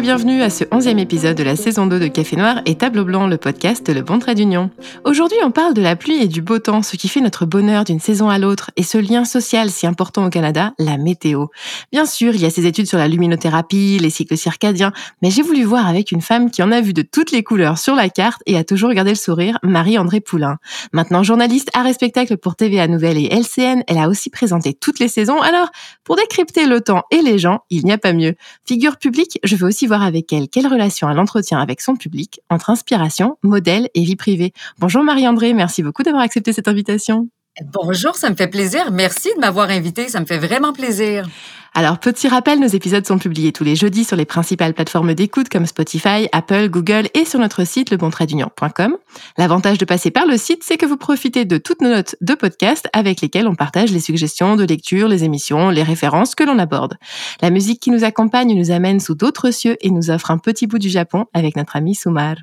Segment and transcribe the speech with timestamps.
[0.00, 3.26] bienvenue à ce onzième épisode de la saison 2 de Café Noir et Tableau Blanc,
[3.26, 4.70] le podcast Le Bon Trait d'Union.
[5.04, 7.84] Aujourd'hui, on parle de la pluie et du beau temps, ce qui fait notre bonheur
[7.84, 11.46] d'une saison à l'autre et ce lien social si important au Canada, la météo.
[11.92, 14.92] Bien sûr, il y a ces études sur la luminothérapie, les cycles circadiens,
[15.22, 17.78] mais j'ai voulu voir avec une femme qui en a vu de toutes les couleurs
[17.78, 20.58] sur la carte et a toujours gardé le sourire, Marie-André Poulain.
[20.92, 25.08] Maintenant journaliste à spectacle pour TVA Nouvelle et LCN, elle a aussi présenté toutes les
[25.08, 25.40] saisons.
[25.40, 25.70] Alors,
[26.04, 28.34] pour décrypter le temps et les gens, il n'y a pas mieux.
[28.66, 32.40] Figure publique, je veux aussi voir avec elle quelle relation elle entretient avec son public
[32.50, 34.52] entre inspiration, modèle et vie privée.
[34.78, 37.28] Bonjour Marie-André, merci beaucoup d'avoir accepté cette invitation.
[37.64, 38.90] Bonjour, ça me fait plaisir.
[38.90, 41.26] Merci de m'avoir invité, ça me fait vraiment plaisir.
[41.72, 45.50] Alors, petit rappel, nos épisodes sont publiés tous les jeudis sur les principales plateformes d'écoute
[45.50, 48.96] comme Spotify, Apple, Google et sur notre site lebontraitdunion.com.
[49.36, 52.34] L'avantage de passer par le site, c'est que vous profitez de toutes nos notes de
[52.34, 56.58] podcast avec lesquelles on partage les suggestions de lecture, les émissions, les références que l'on
[56.58, 56.94] aborde.
[57.42, 60.66] La musique qui nous accompagne nous amène sous d'autres cieux et nous offre un petit
[60.66, 62.36] bout du Japon avec notre ami Sumar.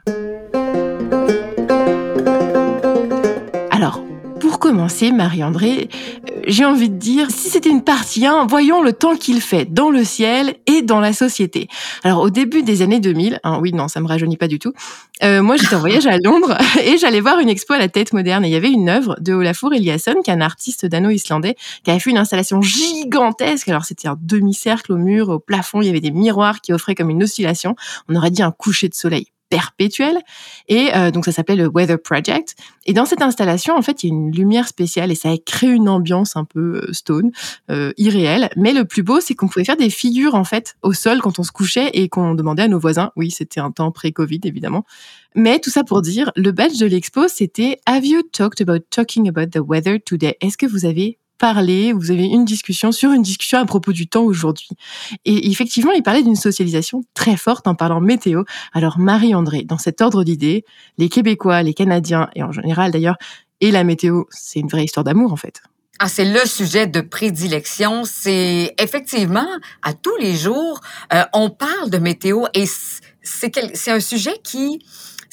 [4.63, 5.89] Commencer, Marie-André,
[6.47, 9.89] j'ai envie de dire, si c'était une partie 1, voyons le temps qu'il fait dans
[9.89, 11.67] le ciel et dans la société.
[12.05, 14.71] Alors au début des années 2000, hein, oui non, ça me rajeunit pas du tout,
[15.21, 18.13] euh, moi j'étais en voyage à Londres et j'allais voir une expo à la tête
[18.13, 21.57] moderne et il y avait une œuvre de Olafur Eliasson, qui est un artiste dano-islandais,
[21.83, 23.67] qui avait fait une installation gigantesque.
[23.67, 26.95] Alors c'était un demi-cercle au mur, au plafond, il y avait des miroirs qui offraient
[26.95, 27.75] comme une oscillation.
[28.07, 30.17] On aurait dit un coucher de soleil perpétuelle.
[30.67, 32.55] Et euh, donc ça s'appelait le Weather Project.
[32.85, 35.37] Et dans cette installation, en fait, il y a une lumière spéciale et ça a
[35.37, 37.31] créé une ambiance un peu euh, stone,
[37.69, 38.49] euh, irréelle.
[38.55, 41.37] Mais le plus beau, c'est qu'on pouvait faire des figures en fait au sol quand
[41.37, 43.11] on se couchait et qu'on demandait à nos voisins.
[43.15, 44.85] Oui, c'était un temps pré-Covid évidemment.
[45.35, 49.29] Mais tout ça pour dire, le badge de l'expo, c'était Have you talked about talking
[49.29, 50.35] about the weather today?
[50.41, 54.07] Est-ce que vous avez parler, vous avez une discussion sur une discussion à propos du
[54.07, 54.69] temps aujourd'hui.
[55.25, 58.43] Et effectivement, il parlait d'une socialisation très forte en parlant météo.
[58.73, 60.63] Alors Marie-André, dans cet ordre d'idées,
[60.97, 63.17] les Québécois, les Canadiens et en général d'ailleurs,
[63.61, 65.61] et la météo, c'est une vraie histoire d'amour en fait.
[65.99, 68.03] Ah, c'est le sujet de prédilection.
[68.03, 69.47] C'est effectivement
[69.83, 70.81] à tous les jours,
[71.13, 72.65] euh, on parle de météo et
[73.21, 74.79] c'est un sujet qui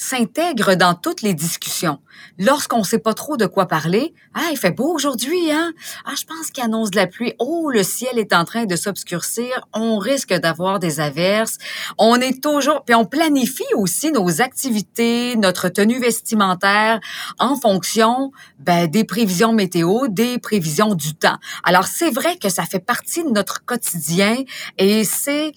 [0.01, 1.99] s'intègre dans toutes les discussions.
[2.39, 5.73] Lorsqu'on sait pas trop de quoi parler, ah, il fait beau aujourd'hui, hein?
[6.05, 7.33] Ah, je pense qu'il annonce de la pluie.
[7.37, 9.67] Oh, le ciel est en train de s'obscurcir.
[9.73, 11.59] On risque d'avoir des averses.
[11.99, 16.99] On est toujours, puis on planifie aussi nos activités, notre tenue vestimentaire
[17.37, 21.37] en fonction ben, des prévisions météo, des prévisions du temps.
[21.63, 24.35] Alors, c'est vrai que ça fait partie de notre quotidien
[24.79, 25.51] et c'est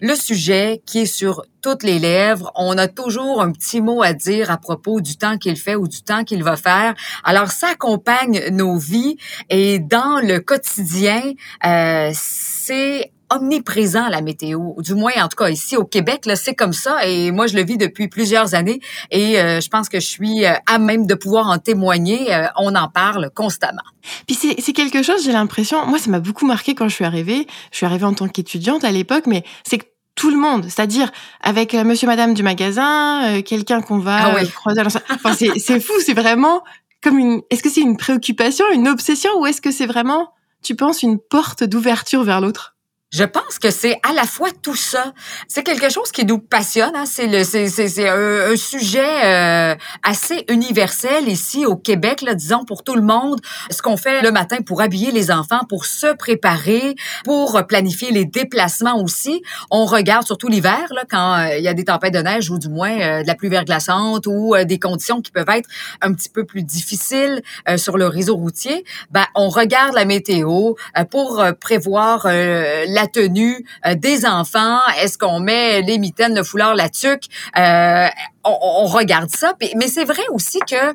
[0.00, 2.52] le sujet qui est sur toutes les lèvres.
[2.54, 5.88] On a toujours un petit mot à dire à propos du temps qu'il fait ou
[5.88, 6.94] du temps qu'il va faire.
[7.24, 9.16] Alors, ça accompagne nos vies
[9.50, 11.22] et dans le quotidien,
[11.66, 16.54] euh, c'est omniprésent la météo, du moins en tout cas ici au Québec là c'est
[16.54, 18.80] comme ça et moi je le vis depuis plusieurs années
[19.10, 22.28] et euh, je pense que je suis euh, à même de pouvoir en témoigner.
[22.56, 23.82] on en parle constamment.
[24.26, 27.46] Puis c'est quelque chose, j'ai l'impression, moi ça m'a beaucoup marqué quand je suis arrivée.
[27.70, 29.84] Je suis arrivée en tant qu'étudiante à l'époque, mais c'est que
[30.18, 34.44] tout le monde, c'est-à-dire avec euh, monsieur madame du magasin, euh, quelqu'un qu'on va ah
[34.46, 34.82] croiser.
[35.10, 36.64] Enfin, c'est fou, c'est vraiment
[37.02, 40.74] comme une est-ce que c'est une préoccupation, une obsession ou est-ce que c'est vraiment tu
[40.74, 42.74] penses une porte d'ouverture vers l'autre?
[43.10, 45.14] Je pense que c'est à la fois tout ça.
[45.48, 46.94] C'est quelque chose qui nous passionne.
[46.94, 47.06] Hein?
[47.06, 52.84] C'est le, c'est, c'est, un, sujet euh, assez universel ici au Québec, là, disons pour
[52.84, 53.40] tout le monde.
[53.70, 58.26] Ce qu'on fait le matin pour habiller les enfants, pour se préparer, pour planifier les
[58.26, 59.42] déplacements aussi.
[59.70, 62.58] On regarde surtout l'hiver, là, quand euh, il y a des tempêtes de neige ou
[62.58, 65.68] du moins euh, de la pluie verglaçante ou des conditions qui peuvent être
[66.02, 67.42] un petit peu plus difficiles
[67.76, 68.84] sur le réseau routier.
[69.10, 70.74] Ben, on regarde la météo
[71.10, 74.78] pour prévoir la tenue euh, des enfants?
[75.00, 77.24] Est-ce qu'on met les mitaines, le foulard, la tuque?
[77.56, 78.08] Euh,
[78.44, 79.52] on, regarde ça.
[79.76, 80.94] Mais c'est vrai aussi que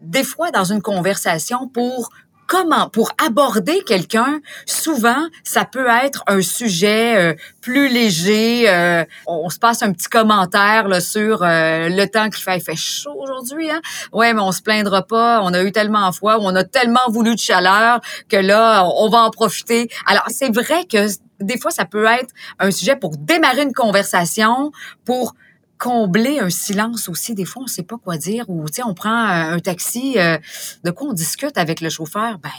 [0.00, 2.10] des fois, dans une conversation, pour
[2.52, 8.66] comment pour aborder quelqu'un, souvent ça peut être un sujet euh, plus léger.
[9.26, 12.58] on, se passe un petit commentaire là, sur le temps qu'il fait.
[12.58, 13.80] Il fait chaud aujourd'hui, hein
[14.12, 15.40] Ouais, mais on se plaindra pas.
[15.42, 19.18] On a eu tellement fois, on a tellement voulu de chaleur que là, on va
[19.22, 19.88] en profiter.
[20.06, 21.06] Alors c'est vrai que
[21.40, 24.72] des fois ça peut être un sujet pour démarrer une conversation,
[25.04, 25.34] pour
[25.82, 27.34] combler un silence aussi.
[27.34, 30.38] Des fois, on sait pas quoi dire ou, tu sais, on prend un taxi, euh,
[30.84, 32.38] de quoi on discute avec le chauffeur?
[32.38, 32.50] Ben,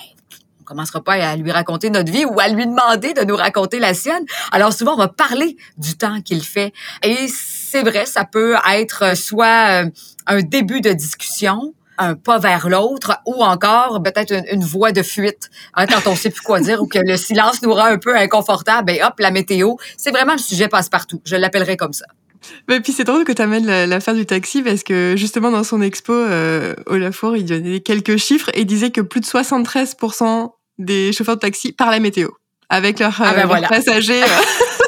[0.60, 3.80] on commencera pas à lui raconter notre vie ou à lui demander de nous raconter
[3.80, 4.26] la sienne.
[4.52, 6.74] Alors souvent, on va parler du temps qu'il fait.
[7.02, 9.90] Et c'est vrai, ça peut être soit euh,
[10.28, 15.50] un début de discussion, un pas vers l'autre ou encore peut-être une, voie de fuite
[15.76, 18.18] hein, quand on sait plus quoi dire ou que le silence nous rend un peu
[18.18, 18.88] inconfortable.
[18.88, 21.22] Ben hop, la météo, c'est vraiment le sujet passe-partout.
[21.24, 22.06] Je l'appellerai comme ça.
[22.68, 25.82] Mais puis c'est drôle que tu amènes l'affaire du taxi parce que justement dans son
[25.82, 31.36] expo, euh, Olafur, il donnait quelques chiffres et disait que plus de 73% des chauffeurs
[31.36, 32.30] de taxi parlent la météo
[32.70, 34.24] avec leurs ah euh, passagers.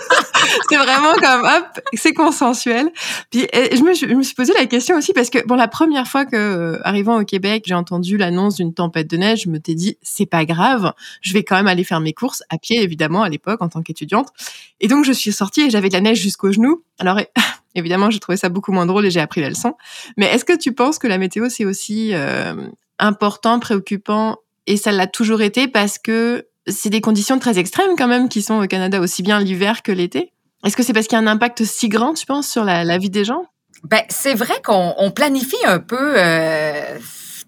[0.69, 2.91] C'est vraiment comme hop, c'est consensuel.
[3.31, 6.07] Puis je me, je me, suis posé la question aussi parce que bon la première
[6.07, 9.59] fois que euh, arrivant au Québec, j'ai entendu l'annonce d'une tempête de neige, je me
[9.59, 12.81] t'ai dit c'est pas grave, je vais quand même aller faire mes courses à pied
[12.81, 14.29] évidemment à l'époque en tant qu'étudiante.
[14.79, 16.83] Et donc je suis sortie et j'avais de la neige jusqu'aux genoux.
[16.99, 17.19] Alors
[17.75, 19.75] évidemment, j'ai trouvé ça beaucoup moins drôle et j'ai appris la leçon.
[20.17, 22.55] Mais est-ce que tu penses que la météo c'est aussi euh,
[22.99, 24.37] important, préoccupant
[24.67, 28.41] et ça l'a toujours été parce que c'est des conditions très extrêmes quand même qui
[28.41, 30.31] sont au Canada, aussi bien l'hiver que l'été?
[30.65, 32.97] Est-ce que c'est parce qu'il y a un impact si grand, tu penses, sur la,
[32.97, 33.43] vie des gens?
[33.83, 36.97] Ben, c'est vrai qu'on planifie un peu euh,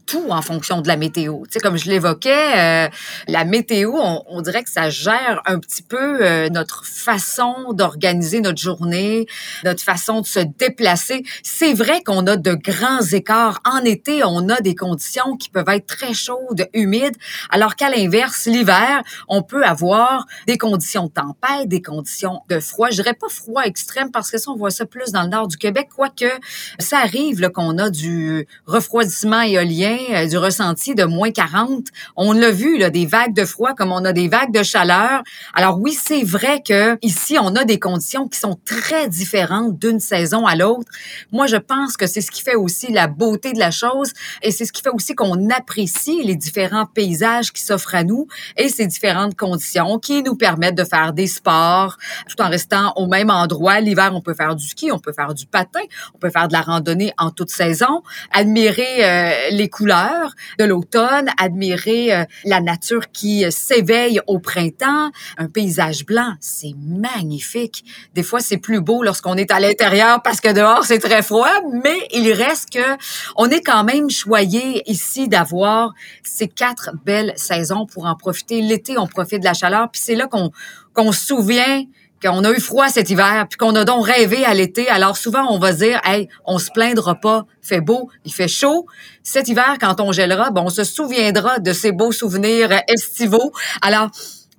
[0.07, 1.43] tout en fonction de la météo.
[1.43, 2.89] Tu sais, comme je l'évoquais, euh,
[3.27, 8.39] la météo, on, on, dirait que ça gère un petit peu euh, notre façon d'organiser
[8.39, 9.27] notre journée,
[9.65, 11.23] notre façon de se déplacer.
[11.43, 13.59] C'est vrai qu'on a de grands écarts.
[13.65, 17.17] En été, on a des conditions qui peuvent être très chaudes, humides,
[17.49, 22.89] alors qu'à l'inverse, l'hiver, on peut avoir des conditions de tempête, des conditions de froid.
[22.89, 25.47] Je dirais pas froid extrême parce que ça, on voit ça plus dans le nord
[25.47, 26.31] du Québec, quoique
[26.79, 31.85] ça arrive qu'on a du refroidissement éolien euh, du ressenti de moins 40.
[32.15, 35.23] On l'a vu, là, des vagues de froid comme on a des vagues de chaleur.
[35.53, 39.99] Alors oui, c'est vrai que ici, on a des conditions qui sont très différentes d'une
[39.99, 40.89] saison à l'autre.
[41.31, 44.11] Moi, je pense que c'est ce qui fait aussi la beauté de la chose
[44.41, 48.27] et c'est ce qui fait aussi qu'on apprécie les différents paysages qui s'offrent à nous
[48.55, 51.97] et ces différentes conditions qui nous permettent de faire des sports
[52.27, 53.79] tout en restant au même endroit.
[53.79, 55.81] L'hiver, on peut faire du ski, on peut faire du patin,
[56.15, 61.29] on peut faire de la randonnée en toute saison, admirer euh, les couleurs de l'automne,
[61.37, 67.83] admirer euh, la nature qui euh, s'éveille au printemps, un paysage blanc, c'est magnifique.
[68.13, 71.49] Des fois, c'est plus beau lorsqu'on est à l'intérieur parce que dehors c'est très froid,
[71.83, 72.97] mais il reste que
[73.35, 75.93] on est quand même choyé ici d'avoir
[76.23, 78.61] ces quatre belles saisons pour en profiter.
[78.61, 80.51] L'été, on profite de la chaleur, puis c'est là qu'on
[80.93, 81.83] qu'on se souvient
[82.21, 84.87] qu'on a eu froid cet hiver, puis qu'on a donc rêvé à l'été.
[84.89, 88.85] Alors souvent, on va dire, hey, on se plaindra pas, fait beau, il fait chaud.
[89.23, 93.51] Cet hiver, quand on gèlera, ben, on se souviendra de ces beaux souvenirs estivaux.
[93.81, 94.09] Alors,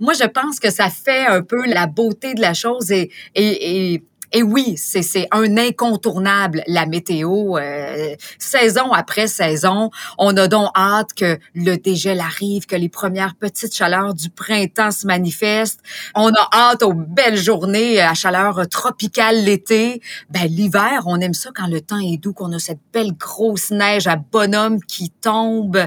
[0.00, 3.94] moi, je pense que ça fait un peu la beauté de la chose et, et,
[3.94, 7.56] et et oui, c'est un incontournable, la météo.
[7.56, 13.34] Euh, saison après saison, on a donc hâte que le dégel arrive, que les premières
[13.36, 15.80] petites chaleurs du printemps se manifestent.
[16.14, 20.02] On a hâte aux belles journées à chaleur tropicale l'été.
[20.30, 23.70] Ben, l'hiver, on aime ça quand le temps est doux, qu'on a cette belle grosse
[23.70, 25.86] neige à bonhomme qui tombe.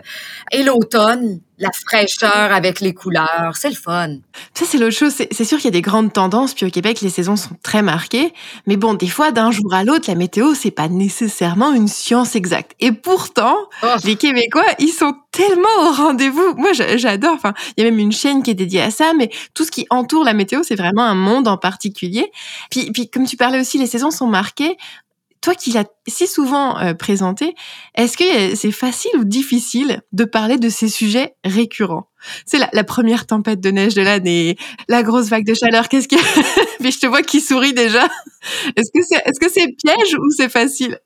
[0.51, 3.53] Et l'automne, la fraîcheur avec les couleurs.
[3.53, 4.17] C'est le fun.
[4.55, 5.13] Ça, c'est l'autre chose.
[5.13, 6.55] C'est sûr qu'il y a des grandes tendances.
[6.55, 8.33] Puis au Québec, les saisons sont très marquées.
[8.65, 12.35] Mais bon, des fois, d'un jour à l'autre, la météo, c'est pas nécessairement une science
[12.35, 12.71] exacte.
[12.79, 13.87] Et pourtant, oh.
[14.03, 16.55] les Québécois, ils sont tellement au rendez-vous.
[16.57, 17.35] Moi, j'adore.
[17.35, 19.13] Enfin, il y a même une chaîne qui est dédiée à ça.
[19.13, 22.31] Mais tout ce qui entoure la météo, c'est vraiment un monde en particulier.
[22.71, 24.77] Puis, puis, comme tu parlais aussi, les saisons sont marquées
[25.41, 27.55] toi qui l'as si souvent euh, présenté,
[27.95, 32.07] est-ce que c'est facile ou difficile de parler de ces sujets récurrents?
[32.45, 34.55] C'est la, première tempête de neige de l'année,
[34.87, 35.89] la grosse vague de chaleur.
[35.89, 36.15] Qu'est-ce que
[36.81, 38.07] Mais je te vois qui sourit déjà.
[38.75, 40.99] Est-ce que c'est est-ce que c'est piège ou c'est facile?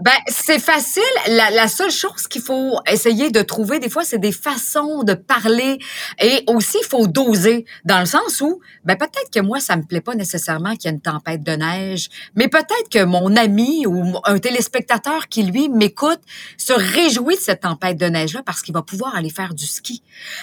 [0.00, 1.02] Ben, c'est facile.
[1.28, 5.14] La, la seule chose qu'il faut essayer de trouver, des fois, c'est des façons de
[5.14, 5.78] parler.
[6.20, 9.82] Et aussi, il faut doser, dans le sens où, ben, peut-être que moi, ça me
[9.82, 13.86] plaît pas nécessairement qu'il y ait une tempête de neige, mais peut-être que mon ami
[13.86, 16.20] ou un téléspectateur qui, lui, m'écoute,
[16.56, 20.02] se réjouit de cette tempête de neige-là parce qu'il va pouvoir aller faire du ski.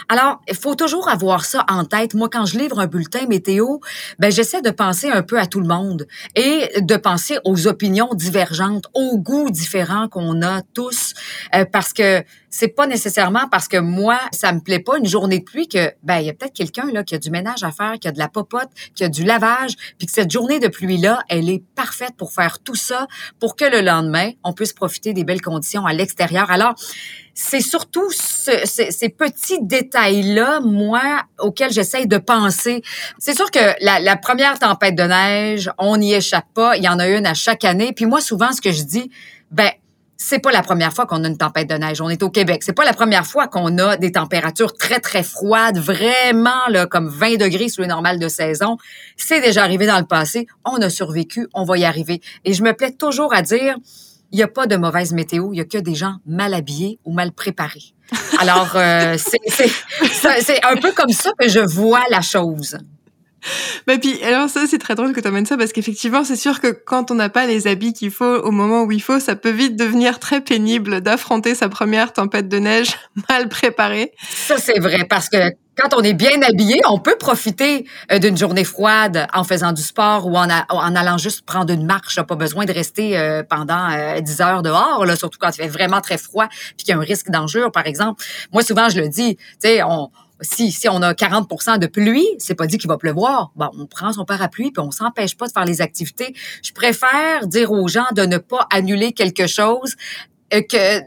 [0.09, 2.13] Alors, il faut toujours avoir ça en tête.
[2.13, 3.79] Moi, quand je livre un bulletin météo,
[4.19, 8.09] ben, j'essaie de penser un peu à tout le monde et de penser aux opinions
[8.13, 11.13] divergentes, aux goûts différents qu'on a tous
[11.55, 15.39] euh, parce que c'est pas nécessairement parce que moi ça me plaît pas une journée
[15.39, 17.71] de pluie que ben il y a peut-être quelqu'un là qui a du ménage à
[17.71, 20.67] faire, qui a de la popote, qui a du lavage, puis que cette journée de
[20.67, 23.07] pluie là, elle est parfaite pour faire tout ça
[23.39, 26.51] pour que le lendemain on puisse profiter des belles conditions à l'extérieur.
[26.51, 26.75] Alors
[27.41, 32.81] c'est surtout ces petits détails-là, moi, auxquels j'essaye de penser.
[33.17, 36.75] C'est sûr que la, la, première tempête de neige, on n'y échappe pas.
[36.75, 37.93] Il y en a une à chaque année.
[37.93, 39.09] Puis moi, souvent, ce que je dis,
[39.51, 39.71] ben,
[40.21, 42.01] c'est pas la première fois qu'on a une tempête de neige.
[42.01, 42.61] On est au Québec.
[42.61, 47.07] C'est pas la première fois qu'on a des températures très, très froides, vraiment, là, comme
[47.07, 48.75] 20 degrés sous les normales de saison.
[49.15, 50.45] C'est déjà arrivé dans le passé.
[50.65, 51.47] On a survécu.
[51.53, 52.19] On va y arriver.
[52.43, 53.77] Et je me plais toujours à dire,
[54.33, 56.99] il n'y a pas de mauvaise météo, il y a que des gens mal habillés
[57.05, 57.93] ou mal préparés.
[58.39, 62.77] Alors, euh, c'est un peu comme ça que je vois la chose.
[63.87, 66.59] Bah puis alors ça c'est très drôle que tu amènes ça parce qu'effectivement c'est sûr
[66.59, 69.35] que quand on n'a pas les habits qu'il faut au moment où il faut, ça
[69.35, 72.97] peut vite devenir très pénible d'affronter sa première tempête de neige
[73.29, 74.11] mal préparée.
[74.29, 75.37] Ça c'est vrai parce que
[75.79, 79.81] quand on est bien habillé, on peut profiter euh, d'une journée froide en faisant du
[79.81, 82.21] sport ou en, en allant juste prendre une marche.
[82.21, 83.87] Pas besoin de rester euh, pendant
[84.19, 86.91] 10 euh, heures dehors, là, surtout quand il fait vraiment très froid puis qu'il y
[86.91, 88.23] a un risque d'enjeu, par exemple.
[88.51, 90.09] Moi, souvent, je le dis, tu sais, on
[90.41, 93.51] si, si on a 40% de pluie, c'est pas dit qu'il va pleuvoir.
[93.55, 96.33] Bon, on prend son parapluie puis on s'empêche pas de faire les activités.
[96.63, 99.95] Je préfère dire aux gens de ne pas annuler quelque chose
[100.51, 101.01] que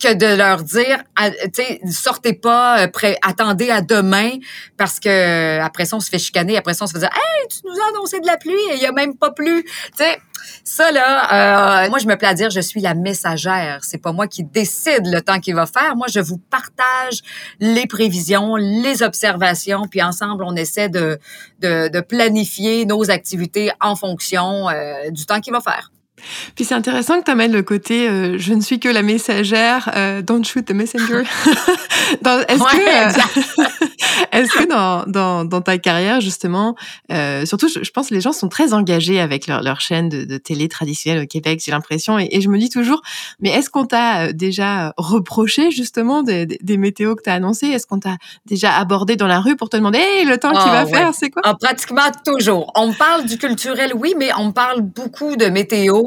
[0.00, 4.30] que de leur dire, tu sais, sortez pas, euh, attendez à demain,
[4.76, 7.48] parce que après ça on se fait chicaner, après ça on se fait dire, hey,
[7.48, 9.70] tu nous as annoncé de la pluie et il y a même pas plu, tu
[9.96, 10.18] sais.
[10.64, 13.80] Ça là, euh, moi je me plais à dire, je suis la messagère.
[13.82, 15.96] C'est pas moi qui décide le temps qu'il va faire.
[15.96, 17.20] Moi je vous partage
[17.58, 21.18] les prévisions, les observations, puis ensemble on essaie de
[21.60, 25.90] de, de planifier nos activités en fonction euh, du temps qu'il va faire.
[26.54, 29.90] Puis c'est intéressant que tu amènes le côté euh, je ne suis que la messagère,
[29.96, 31.22] euh, don't shoot the messenger.
[32.12, 33.64] est-ce que, euh,
[34.32, 36.74] est-ce que dans, dans, dans, ta carrière justement,
[37.12, 40.24] euh, surtout je, pense que les gens sont très engagés avec leur, leur chaîne de,
[40.24, 43.02] de télé traditionnelle au Québec, j'ai l'impression, et, et, je me dis toujours,
[43.40, 47.66] mais est-ce qu'on t'a déjà reproché justement des, des, météos que tu as annoncées?
[47.66, 48.16] Est-ce qu'on t'a
[48.46, 51.14] déjà abordé dans la rue pour te demander hey, le temps qu'il va ah, faire,
[51.14, 51.42] c'est quoi?
[51.44, 52.70] Ah, Pratiquement toujours.
[52.74, 56.02] On parle du culturel, oui, mais on parle beaucoup de météo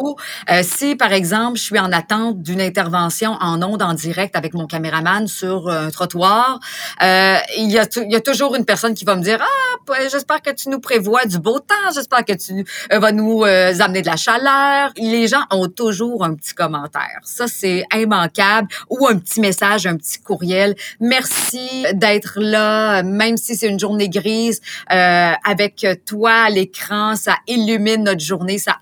[0.49, 4.53] euh, si, par exemple, je suis en attente d'une intervention en ondes en direct avec
[4.53, 6.59] mon caméraman sur un trottoir,
[7.01, 10.69] euh, il, y a toujours une personne qui va me dire «Ah, j'espère que tu
[10.69, 14.91] nous prévois du beau temps, j'espère que tu euh, vas nous amener de la chaleur.»
[14.97, 17.19] Les gens ont toujours un petit commentaire.
[17.23, 18.67] Ça, c'est immanquable.
[18.89, 20.75] Ou un petit message, un petit courriel.
[20.99, 24.61] Merci d'être là, même si c'est une journée grise.
[24.87, 28.77] avec toi à l'écran, ça illumine notre journée, ça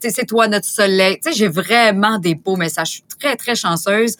[0.00, 1.18] c'est toi notre soleil.
[1.22, 2.88] Tu sais, j'ai vraiment des beaux messages.
[2.88, 4.16] Je suis très, très chanceuse.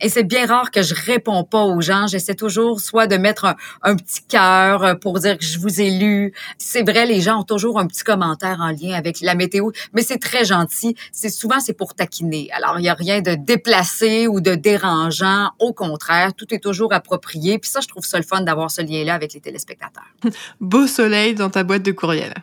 [0.00, 2.06] Et c'est bien rare que je réponds pas aux gens.
[2.06, 5.90] J'essaie toujours soit de mettre un, petit cœur euh, pour dire que je vous ai
[5.90, 6.34] lu.
[6.58, 10.02] C'est vrai, les gens ont toujours un petit commentaire en lien avec la météo, mais
[10.02, 10.96] c'est très gentil.
[11.12, 12.50] C'est souvent c'est pour taquiner.
[12.52, 15.50] Alors il y a rien de déplacé ou de dérangeant.
[15.58, 17.58] Au contraire, tout est toujours approprié.
[17.58, 20.14] Puis ça, je trouve ça le fun d'avoir ce lien-là avec les téléspectateurs.
[20.60, 22.34] Beau soleil dans ta boîte de courriel.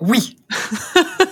[0.00, 0.36] Oui.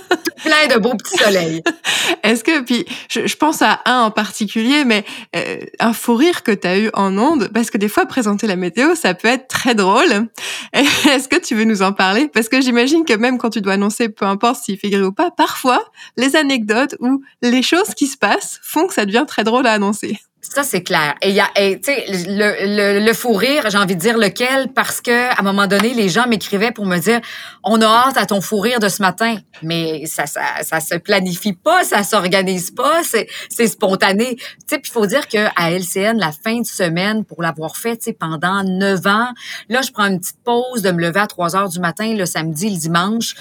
[0.68, 1.62] de beaux petits soleils.
[2.22, 5.04] Est-ce que, puis je, pense à un en particulier, mais
[5.36, 8.46] euh, un fou rire que tu as eu en ondes, parce que des fois, présenter
[8.46, 10.28] la météo, ça peut être très drôle.
[10.72, 12.28] Est-ce que tu veux nous en parler?
[12.28, 15.12] Parce que j'imagine que même quand tu dois annoncer, peu importe s'il fait gris ou
[15.12, 15.82] pas, parfois,
[16.16, 19.72] les anecdotes ou les choses qui se passent font que ça devient très drôle à
[19.72, 20.18] annoncer.
[20.42, 21.14] Ça, c'est clair.
[21.20, 25.28] Et y a, le, le, le, fou rire, j'ai envie de dire lequel, parce que
[25.30, 27.20] à un moment donné, les gens m'écrivaient pour me dire,
[27.62, 29.36] on a hâte à ton fou rire de ce matin.
[29.62, 33.28] Mais ça, ça, ça se planifie pas, ça s'organise pas, c'est,
[33.66, 34.36] spontané.
[34.66, 38.64] Puis il faut dire que à LCN, la fin de semaine, pour l'avoir fait, pendant
[38.64, 39.28] neuf ans,
[39.68, 42.24] là, je prends une petite pause de me lever à 3 heures du matin, le
[42.24, 43.34] samedi, le dimanche.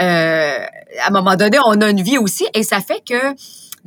[0.00, 0.58] Euh,
[1.00, 3.34] à un moment donné, on a une vie aussi, et ça fait que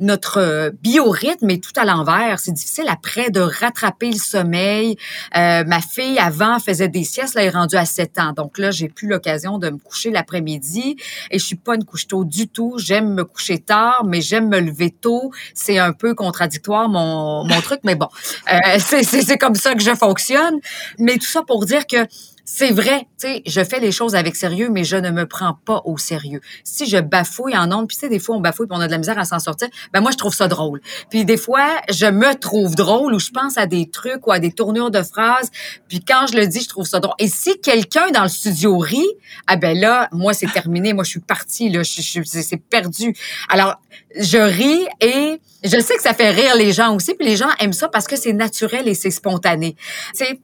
[0.00, 2.40] notre euh, biorhythme est tout à l'envers.
[2.40, 4.96] C'est difficile après de rattraper le sommeil.
[5.36, 7.34] Euh, ma fille, avant, faisait des siestes.
[7.34, 8.32] Là, elle est rendue à 7 ans.
[8.32, 10.96] Donc là, j'ai plus l'occasion de me coucher l'après-midi.
[11.30, 12.74] Et je suis pas une couche tôt du tout.
[12.78, 15.30] J'aime me coucher tard, mais j'aime me lever tôt.
[15.54, 17.80] C'est un peu contradictoire, mon, mon truc.
[17.84, 18.08] Mais bon,
[18.52, 20.58] euh, c'est comme ça que je fonctionne.
[20.98, 22.06] Mais tout ça pour dire que
[22.52, 25.54] c'est vrai, tu sais, je fais les choses avec sérieux, mais je ne me prends
[25.64, 26.40] pas au sérieux.
[26.64, 28.86] Si je bafouille en ondes, puis tu sais, des fois on bafouille puis on a
[28.88, 30.80] de la misère à s'en sortir, ben moi je trouve ça drôle.
[31.10, 34.40] Puis des fois, je me trouve drôle ou je pense à des trucs ou à
[34.40, 35.48] des tournures de phrases,
[35.88, 37.14] puis quand je le dis, je trouve ça drôle.
[37.20, 39.06] Et si quelqu'un dans le studio rit,
[39.46, 43.14] ah ben là, moi c'est terminé, moi je suis partie là, je, je, c'est perdu.
[43.48, 43.76] Alors
[44.18, 47.48] je ris et je sais que ça fait rire les gens aussi, puis les gens
[47.58, 49.76] aiment ça parce que c'est naturel et c'est spontané.
[50.14, 50.40] Tu sais,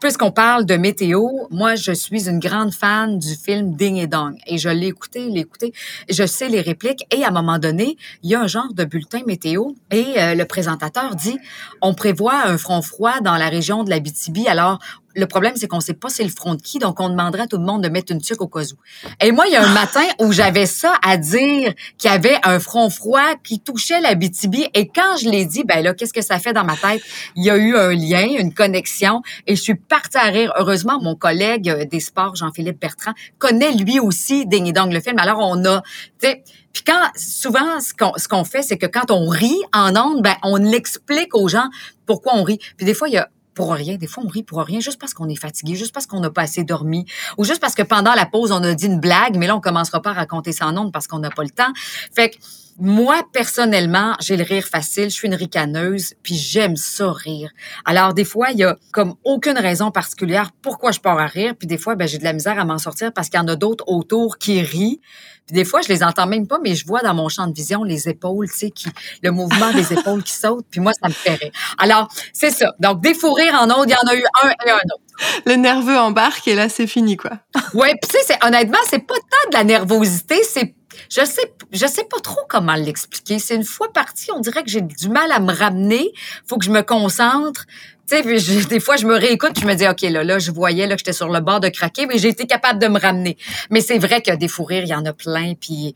[0.00, 4.36] puisqu'on parle de météo, moi, je suis une grande fan du film Ding et Dong.
[4.46, 5.72] Et je l'ai écouté, l'ai écouté.
[6.08, 7.06] Je sais les répliques.
[7.14, 9.72] Et à un moment donné, il y a un genre de bulletin météo.
[9.90, 11.38] Et euh, le présentateur dit,
[11.82, 14.48] on prévoit un front froid dans la région de la BTB.
[14.48, 14.78] Alors,
[15.18, 17.46] le problème, c'est qu'on sait pas c'est le front de qui, donc on demanderait à
[17.48, 18.76] tout le monde de mettre une tuque au cas où.
[19.20, 22.38] Et moi, il y a un matin où j'avais ça à dire qu'il y avait
[22.44, 24.68] un front froid qui touchait la BTB.
[24.74, 27.02] Et quand je l'ai dit, ben là, qu'est-ce que ça fait dans ma tête?
[27.34, 30.52] Il y a eu un lien, une connexion, et je suis partie à rire.
[30.56, 35.18] Heureusement, mon collègue euh, des sports, Jean-Philippe Bertrand, connaît lui aussi Ding Dong, le film.
[35.18, 35.82] Alors, on a,
[36.20, 39.58] tu sais, puis quand souvent ce qu'on ce qu'on fait c'est que quand on rit
[39.72, 41.68] en ondes ben on l'explique aux gens
[42.06, 42.58] pourquoi on rit.
[42.76, 43.96] Puis des fois il y a pour rien.
[43.96, 46.30] Des fois, on rit pour rien juste parce qu'on est fatigué, juste parce qu'on n'a
[46.30, 47.06] pas assez dormi,
[47.38, 49.60] ou juste parce que pendant la pause, on a dit une blague, mais là, on
[49.60, 51.72] commencera pas à raconter ça ondes parce qu'on n'a pas le temps.
[52.14, 52.36] Fait que
[52.78, 57.50] moi, personnellement, j'ai le rire facile, je suis une ricaneuse, puis j'aime ça rire.
[57.84, 61.54] Alors, des fois, il y a comme aucune raison particulière pourquoi je pars à rire,
[61.58, 63.48] puis des fois, ben, j'ai de la misère à m'en sortir parce qu'il y en
[63.48, 65.00] a d'autres autour qui rient.
[65.46, 67.54] Puis des fois, je les entends même pas, mais je vois dans mon champ de
[67.54, 68.88] vision les épaules, tu sais, qui,
[69.22, 71.52] le mouvement des épaules qui sautent, puis moi, ça me fait rire.
[71.78, 72.74] Alors, c'est ça.
[72.78, 75.40] Donc, des fous rires en autre, il y en a eu un et un autre.
[75.46, 77.40] Le nerveux embarque et là, c'est fini, quoi.
[77.74, 80.74] ouais, tu sais, honnêtement, c'est pas tant de la nervosité, c'est
[81.10, 83.38] je sais, je sais pas trop comment l'expliquer.
[83.38, 86.12] C'est une fois parti, on dirait que j'ai du mal à me ramener.
[86.46, 87.66] Faut que je me concentre.
[88.08, 90.94] Sais, des fois, je me réécoute, je me dis, OK, là, là, je voyais là,
[90.94, 93.36] que j'étais sur le bord de craquer, mais j'ai été capable de me ramener.
[93.68, 95.52] Mais c'est vrai que des fous rires, il y en a plein.
[95.60, 95.94] Puis,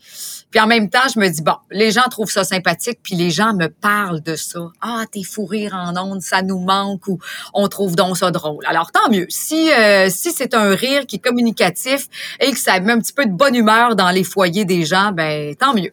[0.51, 3.31] puis en même temps, je me dis, bon, les gens trouvent ça sympathique, puis les
[3.31, 4.61] gens me parlent de ça.
[4.83, 7.19] Ah, tes fous rires en ondes, ça nous manque, ou
[7.55, 8.63] on trouve donc ça drôle.
[8.67, 9.25] Alors, tant mieux.
[9.31, 12.09] Si, euh, si c'est un rire qui est communicatif
[12.41, 15.13] et que ça met un petit peu de bonne humeur dans les foyers des gens,
[15.13, 15.93] ben tant mieux.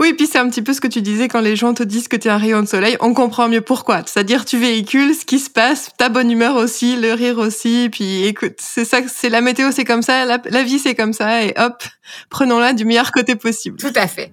[0.00, 2.08] Oui, puis c'est un petit peu ce que tu disais quand les gens te disent
[2.08, 4.02] que tu es un rayon de soleil, on comprend mieux pourquoi.
[4.06, 5.57] C'est-à-dire tu véhicules ce qui se passe,
[5.96, 9.84] ta bonne humeur aussi, le rire aussi, puis écoute, c'est ça, c'est la météo, c'est
[9.84, 11.82] comme ça, la, la vie c'est comme ça, et hop,
[12.30, 13.76] prenons-la du meilleur côté possible.
[13.76, 14.32] Tout à fait.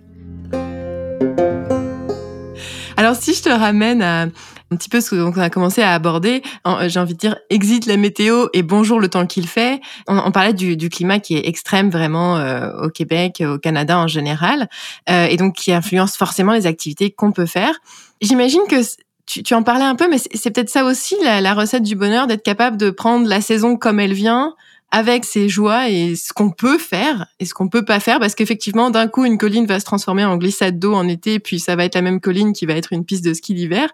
[2.98, 4.28] Alors si je te ramène à
[4.72, 6.42] un petit peu ce qu'on a commencé à aborder.
[6.66, 9.80] Euh, j'ai envie de dire, exit la météo et bonjour le temps qu'il fait.
[10.08, 14.08] On, parlait du, du, climat qui est extrême vraiment euh, au Québec, au Canada en
[14.08, 14.68] général,
[15.08, 17.76] euh, et donc qui influence forcément les activités qu'on peut faire.
[18.22, 18.78] J'imagine que
[19.26, 21.96] tu, tu, en parlais un peu, mais c'est peut-être ça aussi la, la recette du
[21.96, 24.56] bonheur, d'être capable de prendre la saison comme elle vient,
[24.92, 28.36] avec ses joies et ce qu'on peut faire et ce qu'on peut pas faire parce
[28.36, 31.76] qu'effectivement d'un coup une colline va se transformer en glissade d'eau en été puis ça
[31.76, 33.90] va être la même colline qui va être une piste de ski d'hiver.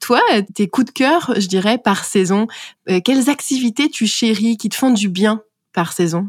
[0.00, 0.20] Toi,
[0.54, 2.48] tes coups de cœur, je dirais par saison,
[2.90, 6.28] euh, quelles activités tu chéris qui te font du bien par saison?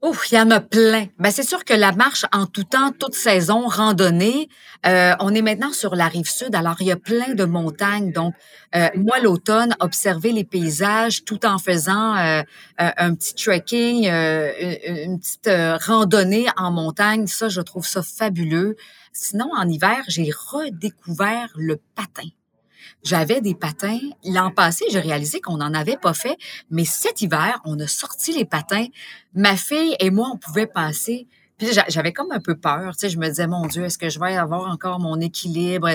[0.00, 1.06] Ouf, il y en a plein.
[1.18, 4.48] Ben, c'est sûr que la marche en tout temps, toute saison, randonnée,
[4.86, 8.12] euh, on est maintenant sur la rive sud, alors il y a plein de montagnes.
[8.12, 8.32] Donc,
[8.76, 12.42] euh, moi, l'automne, observer les paysages tout en faisant euh,
[12.78, 15.50] un petit trekking, une, petite
[15.84, 18.76] randonnée en montagne, ça, je trouve ça fabuleux.
[19.12, 22.28] Sinon, en hiver, j'ai redécouvert le patin.
[23.02, 24.00] J'avais des patins.
[24.24, 26.36] L'an passé, j'ai réalisé qu'on n'en avait pas fait,
[26.70, 28.86] mais cet hiver, on a sorti les patins.
[29.34, 31.26] Ma fille et moi, on pouvait passer.
[31.58, 34.08] Puis j'avais comme un peu peur, tu sais, je me disais, mon Dieu, est-ce que
[34.08, 35.88] je vais avoir encore mon équilibre?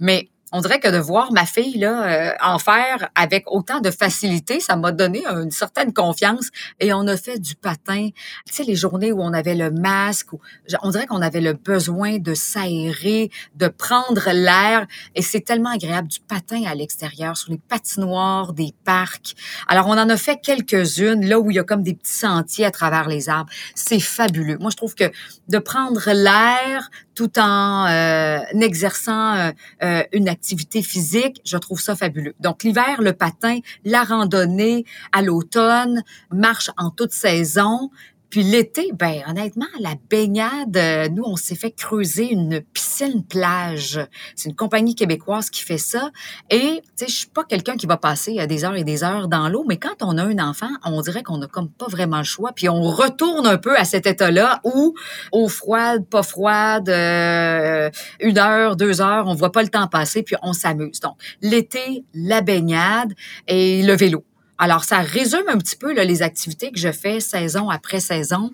[0.00, 3.90] Mais on dirait que de voir ma fille là euh, en faire avec autant de
[3.90, 8.10] facilité, ça m'a donné une certaine confiance et on a fait du patin.
[8.46, 10.38] Tu sais les journées où on avait le masque, où,
[10.82, 14.86] on dirait qu'on avait le besoin de s'aérer, de prendre l'air
[15.16, 19.34] et c'est tellement agréable du patin à l'extérieur sur les patinoires des parcs.
[19.66, 22.64] Alors on en a fait quelques-unes là où il y a comme des petits sentiers
[22.64, 23.50] à travers les arbres.
[23.74, 24.58] C'est fabuleux.
[24.58, 25.10] Moi je trouve que
[25.48, 29.50] de prendre l'air tout en euh, exerçant euh,
[29.82, 30.43] euh, une activité
[30.82, 32.34] physique, je trouve ça fabuleux.
[32.40, 37.90] Donc l'hiver, le patin, la randonnée à l'automne, marche en toute saison,
[38.34, 44.00] puis l'été, ben honnêtement, la baignade, euh, nous, on s'est fait creuser une piscine plage.
[44.34, 46.10] C'est une compagnie québécoise qui fait ça.
[46.50, 49.04] Et, tu sais, je suis pas quelqu'un qui va passer euh, des heures et des
[49.04, 51.86] heures dans l'eau, mais quand on a un enfant, on dirait qu'on a comme pas
[51.86, 52.50] vraiment le choix.
[52.52, 54.96] Puis on retourne un peu à cet état-là où,
[55.30, 60.24] eau froide, pas froide, euh, une heure, deux heures, on voit pas le temps passer,
[60.24, 60.98] puis on s'amuse.
[60.98, 63.12] Donc, l'été, la baignade
[63.46, 64.24] et le vélo.
[64.58, 68.52] Alors, ça résume un petit peu les activités que je fais saison après saison.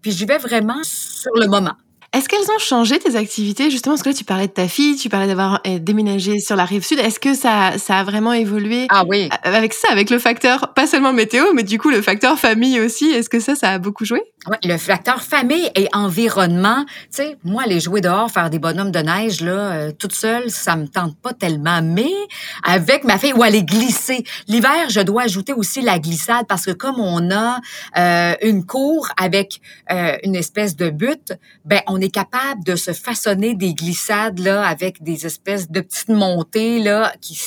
[0.00, 1.76] Puis, j'y vais vraiment sur le moment.
[2.14, 3.70] Est-ce qu'elles ont changé tes activités?
[3.70, 6.56] Justement Parce que là, tu parlais de ta fille, tu parlais d'avoir euh, déménagé sur
[6.56, 6.98] la rive sud.
[6.98, 8.86] Est-ce que ça, ça a vraiment évolué?
[8.90, 9.30] Ah oui.
[9.42, 13.06] Avec ça, avec le facteur, pas seulement météo, mais du coup le facteur famille aussi.
[13.10, 14.22] Est-ce que ça, ça a beaucoup joué?
[14.46, 16.84] Oui, le facteur famille et environnement.
[16.84, 20.50] Tu sais, moi, aller jouer dehors, faire des bonhommes de neige là, euh, toute seule,
[20.50, 21.80] ça me tente pas tellement.
[21.80, 22.12] Mais
[22.62, 24.22] avec ma fille, ou aller glisser.
[24.48, 27.58] L'hiver, je dois ajouter aussi la glissade parce que comme on a
[27.96, 31.32] euh, une cour avec une espèce de but,
[31.64, 36.08] ben on est capable de se façonner des glissades là avec des espèces de petites
[36.08, 37.38] montées là qui,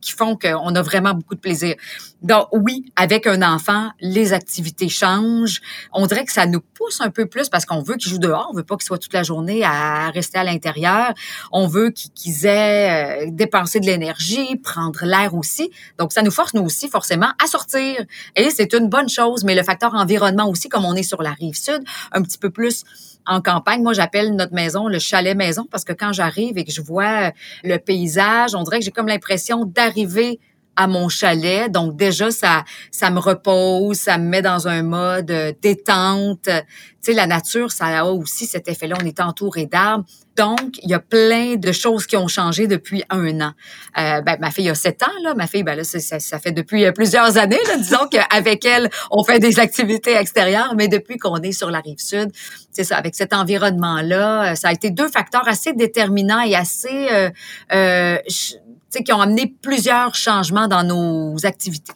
[0.00, 1.74] qui font qu'on a vraiment beaucoup de plaisir.
[2.22, 5.60] Donc oui, avec un enfant, les activités changent.
[5.92, 8.48] On dirait que ça nous pousse un peu plus parce qu'on veut qu'ils jouent dehors,
[8.50, 11.14] on veut pas qu'ils soient toute la journée à rester à l'intérieur.
[11.52, 15.70] On veut qu'ils aient euh, dépensé de l'énergie, prendre l'air aussi.
[15.98, 18.04] Donc ça nous force nous aussi forcément à sortir.
[18.34, 21.32] Et c'est une bonne chose, mais le facteur environnement aussi, comme on est sur la
[21.32, 22.84] rive sud, un petit peu plus
[23.28, 23.82] en campagne.
[23.82, 27.32] Moi, j'appelle notre maison le chalet maison parce que quand j'arrive et que je vois
[27.62, 30.40] le paysage, on dirait que j'ai comme l'impression d'arriver
[30.78, 31.70] à mon chalet.
[31.70, 36.44] Donc déjà, ça, ça me repose, ça me met dans un mode euh, détente.
[36.44, 36.52] Tu
[37.00, 38.96] sais, la nature, ça a aussi cet effet-là.
[39.02, 40.04] On est entouré d'arbres.
[40.36, 43.52] Donc, il y a plein de choses qui ont changé depuis un an.
[43.98, 45.34] Euh, ben, ma fille a sept ans, là.
[45.34, 47.58] Ma fille, ben là, ça, ça fait depuis euh, plusieurs années.
[47.66, 47.76] Là.
[47.76, 51.98] Disons qu'avec elle, on fait des activités extérieures, mais depuis qu'on est sur la rive
[51.98, 52.30] sud,
[52.70, 57.30] c'est ça, avec cet environnement-là, ça a été deux facteurs assez déterminants et assez euh,
[57.72, 58.18] euh
[59.04, 61.92] qui ont amené plusieurs changements dans nos activités.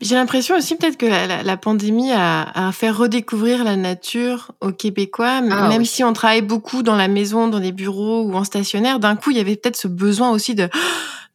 [0.00, 4.72] J'ai l'impression aussi peut-être que la, la, pandémie a, a, fait redécouvrir la nature aux
[4.72, 8.44] Québécois, ah même si on travaille beaucoup dans la maison, dans les bureaux ou en
[8.44, 10.68] stationnaire, d'un coup il y avait peut-être ce besoin aussi de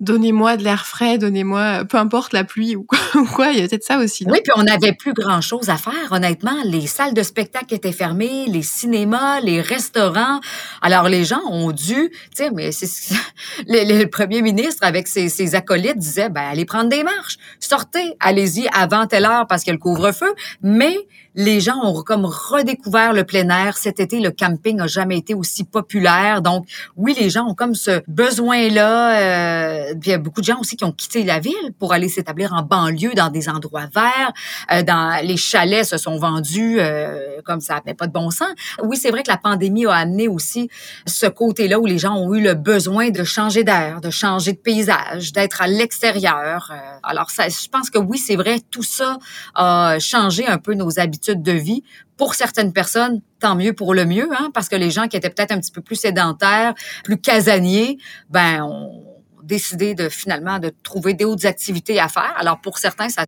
[0.01, 3.83] donnez-moi de l'air frais, donnez-moi, peu importe la pluie ou quoi, il y a peut-être
[3.83, 4.25] ça aussi.
[4.27, 6.57] Oui, puis on n'avait plus grand-chose à faire, honnêtement.
[6.65, 10.41] Les salles de spectacle étaient fermées, les cinémas, les restaurants.
[10.81, 13.15] Alors les gens ont dû, tu sais, mais c'est
[13.67, 18.67] le, premier ministre avec ses, ses, acolytes disait, ben allez prendre des marches, sortez, allez-y
[18.73, 20.33] avant telle heure parce qu'il y a le couvre-feu,
[20.63, 20.97] mais
[21.35, 23.77] les gens ont comme redécouvert le plein air.
[23.77, 26.41] Cet été, le camping n'a jamais été aussi populaire.
[26.41, 26.67] Donc,
[26.97, 29.19] oui, les gens ont comme ce besoin-là.
[29.19, 32.09] Euh, il y a beaucoup de gens aussi qui ont quitté la ville pour aller
[32.09, 34.33] s'établir en banlieue, dans des endroits verts.
[34.71, 38.49] Euh, dans les chalets se sont vendus euh, comme ça n'avait pas de bon sens.
[38.83, 40.69] Oui, c'est vrai que la pandémie a amené aussi
[41.05, 44.57] ce côté-là où les gens ont eu le besoin de changer d'air, de changer de
[44.57, 46.71] paysage, d'être à l'extérieur.
[46.71, 49.17] Euh, alors, ça, je pense que oui, c'est vrai, tout ça
[49.55, 51.83] a changé un peu nos habitudes de vie.
[52.17, 55.29] Pour certaines personnes, tant mieux pour le mieux, hein, parce que les gens qui étaient
[55.29, 57.97] peut-être un petit peu plus sédentaires, plus casaniers,
[58.29, 59.03] ben ont
[59.43, 62.33] décidé de finalement de trouver d'autres activités à faire.
[62.37, 63.25] Alors pour certains, ça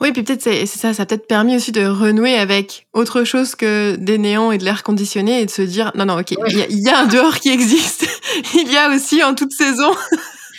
[0.00, 3.54] oui, puis peut-être c'est ça, ça a peut-être permis aussi de renouer avec autre chose
[3.54, 6.66] que des néons et de l'air conditionné et de se dire non non ok, il
[6.70, 8.06] y, y, a un dehors qui existe,
[8.54, 9.92] il y a aussi en toute saison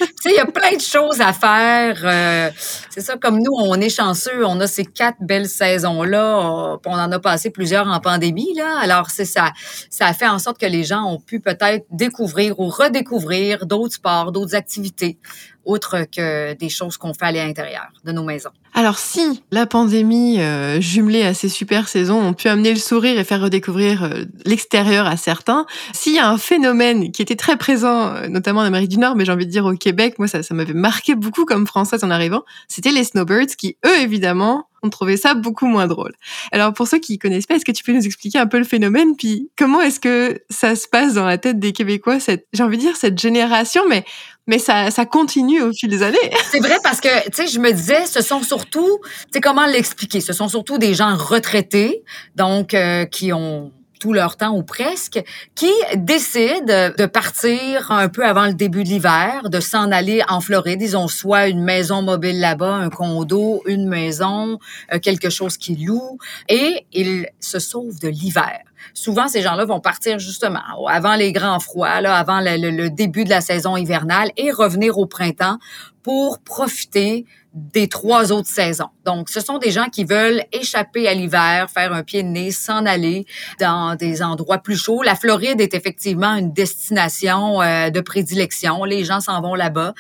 [0.02, 2.02] tu sais, il y a plein de choses à faire.
[2.04, 2.50] Euh,
[2.90, 6.78] c'est ça, comme nous, on est chanceux, on a ces quatre belles saisons-là.
[6.86, 8.80] On en a passé plusieurs en pandémie, là.
[8.82, 9.52] Alors, c'est ça.
[9.90, 13.96] Ça a fait en sorte que les gens ont pu peut-être découvrir ou redécouvrir d'autres
[13.96, 15.18] sports, d'autres activités
[15.66, 18.52] autre que des choses qu'on fait à l'intérieur de nos maisons.
[18.74, 23.20] Alors si la pandémie euh, jumelée à ces super saisons ont pu amener le sourire
[23.20, 27.58] et faire redécouvrir euh, l'extérieur à certains, s'il y a un phénomène qui était très
[27.58, 30.28] présent, euh, notamment en Amérique du Nord, mais j'ai envie de dire au Québec, moi
[30.28, 34.68] ça, ça m'avait marqué beaucoup comme française en arrivant, c'était les snowbirds qui, eux évidemment,
[34.84, 36.14] ont trouvé ça beaucoup moins drôle.
[36.52, 38.64] Alors pour ceux qui connaissent pas, est-ce que tu peux nous expliquer un peu le
[38.64, 42.64] phénomène, puis comment est-ce que ça se passe dans la tête des Québécois, cette, j'ai
[42.64, 44.04] envie de dire cette génération, mais
[44.48, 46.18] mais ça, ça continue au fil des années?
[46.52, 49.66] C'est vrai parce que, tu sais, je me disais, ce sont surtout, tu sais, comment
[49.66, 50.20] l'expliquer?
[50.20, 52.04] Ce sont surtout des gens retraités,
[52.36, 58.26] donc euh, qui ont tout leur temps ou presque, qui décident de partir un peu
[58.26, 60.82] avant le début de l'hiver, de s'en aller en Floride.
[60.82, 64.58] Ils ont soit une maison mobile là-bas, un condo, une maison,
[64.92, 66.18] euh, quelque chose qu'ils louent,
[66.50, 68.62] et ils se sauvent de l'hiver.
[68.96, 73.30] Souvent, ces gens-là vont partir justement avant les grands froids, là, avant le début de
[73.30, 75.60] la saison hivernale, et revenir au printemps
[76.02, 78.90] pour profiter des trois autres saisons.
[79.06, 82.52] Donc, ce sont des gens qui veulent échapper à l'hiver, faire un pied de nez,
[82.52, 83.26] s'en aller
[83.60, 85.02] dans des endroits plus chauds.
[85.02, 88.86] La Floride est effectivement une destination euh, de prédilection.
[88.86, 89.94] Les gens s'en vont là-bas,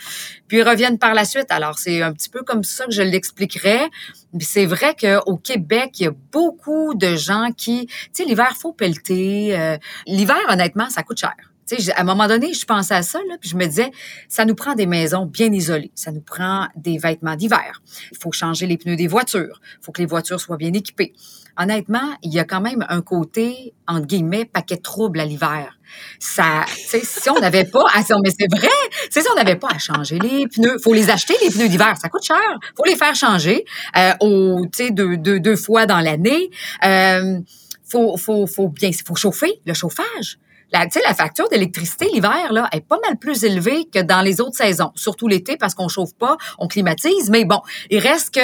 [0.47, 1.47] puis reviennent par la suite.
[1.49, 3.89] Alors, c'est un petit peu comme ça que je l'expliquerais.
[4.39, 8.71] C'est vrai qu'au Québec, il y a beaucoup de gens qui, tu sais, l'hiver, faut
[8.71, 9.59] pelleter.
[9.59, 11.35] Euh, l'hiver, honnêtement, ça coûte cher
[11.95, 13.91] à un moment donné, je pensais à ça, puis je me disais,
[14.27, 17.81] ça nous prend des maisons bien isolées, ça nous prend des vêtements d'hiver.
[18.11, 21.13] Il faut changer les pneus des voitures, il faut que les voitures soient bien équipées.
[21.57, 25.77] Honnêtement, il y a quand même un côté, entre guillemets, paquet de troubles à l'hiver.
[26.17, 28.69] Ça, si on n'avait pas, à, mais c'est vrai,
[29.09, 32.07] si on n'avait pas à changer les pneus, faut les acheter les pneus d'hiver, ça
[32.07, 32.37] coûte cher,
[32.77, 33.65] faut les faire changer,
[33.97, 36.49] euh, au, deux, deux, deux fois dans l'année.
[36.85, 37.39] Euh,
[37.83, 40.39] faut, faut, faut bien, faut chauffer le chauffage
[40.71, 44.55] la, la facture d'électricité l'hiver là est pas mal plus élevée que dans les autres
[44.55, 47.29] saisons, surtout l'été parce qu'on chauffe pas, on climatise.
[47.29, 48.39] Mais bon, il reste que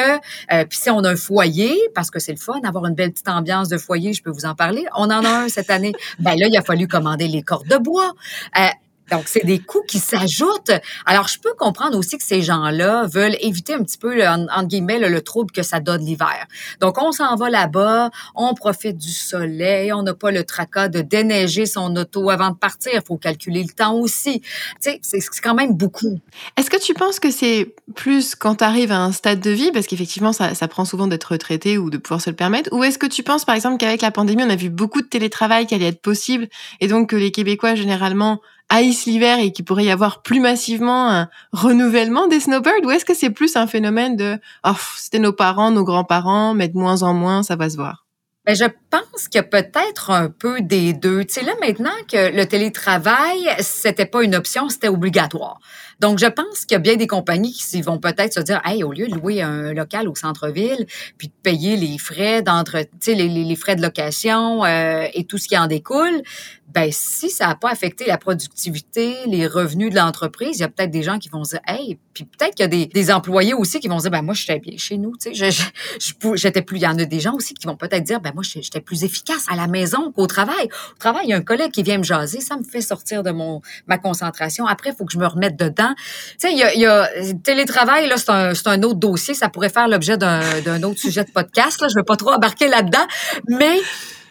[0.53, 3.11] euh, puis si on a un foyer, parce que c'est le fun, avoir une belle
[3.11, 4.85] petite ambiance de foyer, je peux vous en parler.
[4.95, 5.93] On en a un cette année.
[6.19, 8.13] Ben là, il a fallu commander les cordes de bois.
[8.57, 8.67] Euh,
[9.11, 10.71] donc, c'est des coûts qui s'ajoutent.
[11.05, 14.67] Alors, je peux comprendre aussi que ces gens-là veulent éviter un petit peu, le, entre
[14.67, 16.45] guillemets, le, trouble que ça donne l'hiver.
[16.79, 21.01] Donc, on s'en va là-bas, on profite du soleil, on n'a pas le tracas de
[21.01, 22.91] déneiger son auto avant de partir.
[22.93, 24.41] Il faut calculer le temps aussi.
[24.81, 26.19] Tu sais, c'est quand même beaucoup.
[26.55, 29.71] Est-ce que tu penses que c'est plus quand tu arrives à un stade de vie,
[29.71, 32.83] parce qu'effectivement, ça, ça prend souvent d'être retraité ou de pouvoir se le permettre, ou
[32.83, 35.65] est-ce que tu penses, par exemple, qu'avec la pandémie, on a vu beaucoup de télétravail
[35.65, 36.47] qui allait être possible,
[36.79, 41.09] et donc que les Québécois, généralement, haïssent l'hiver et qu'il pourrait y avoir plus massivement
[41.09, 45.33] un renouvellement des snowbirds ou est-ce que c'est plus un phénomène de oh, c'était nos
[45.33, 48.07] parents, nos grands-parents, mais de moins en moins, ça va se voir?
[48.47, 51.25] Ben, je pense a peut-être un peu des deux.
[51.25, 55.59] Tu sais, là, maintenant que le télétravail, c'était pas une option, c'était obligatoire.
[55.99, 58.85] Donc, je pense qu'il y a bien des compagnies qui vont peut-être se dire, hey,
[58.85, 60.85] au lieu de louer un local au centre-ville,
[61.17, 65.25] puis de payer les frais d'entre, tu sais, les, les, frais de location euh, et
[65.25, 66.21] tout ce qui en découle,
[66.67, 70.67] ben si ça n'a pas affecté la productivité, les revenus de l'entreprise, il y a
[70.67, 73.53] peut-être des gens qui vont dire, hey, puis peut-être qu'il y a des, des, employés
[73.53, 75.49] aussi qui vont dire, ben moi, j'étais bien chez nous, tu sais,
[76.35, 78.43] j'étais plus, il y en a des gens aussi qui vont peut-être dire, ben moi,
[78.43, 80.69] j'étais plus efficace à la maison qu'au travail.
[80.95, 83.23] Au travail, il y a un collègue qui vient me jaser, ça me fait sortir
[83.23, 84.67] de mon ma concentration.
[84.67, 85.93] Après, il faut que je me remette dedans.
[85.97, 87.09] Tu sais, il y a, il y a
[87.43, 91.31] télétravail, là, c'est un, un autre dossier, ça pourrait faire l'objet d'un autre sujet de
[91.31, 93.07] podcast, là, je veux pas trop embarquer là-dedans,
[93.47, 93.79] mais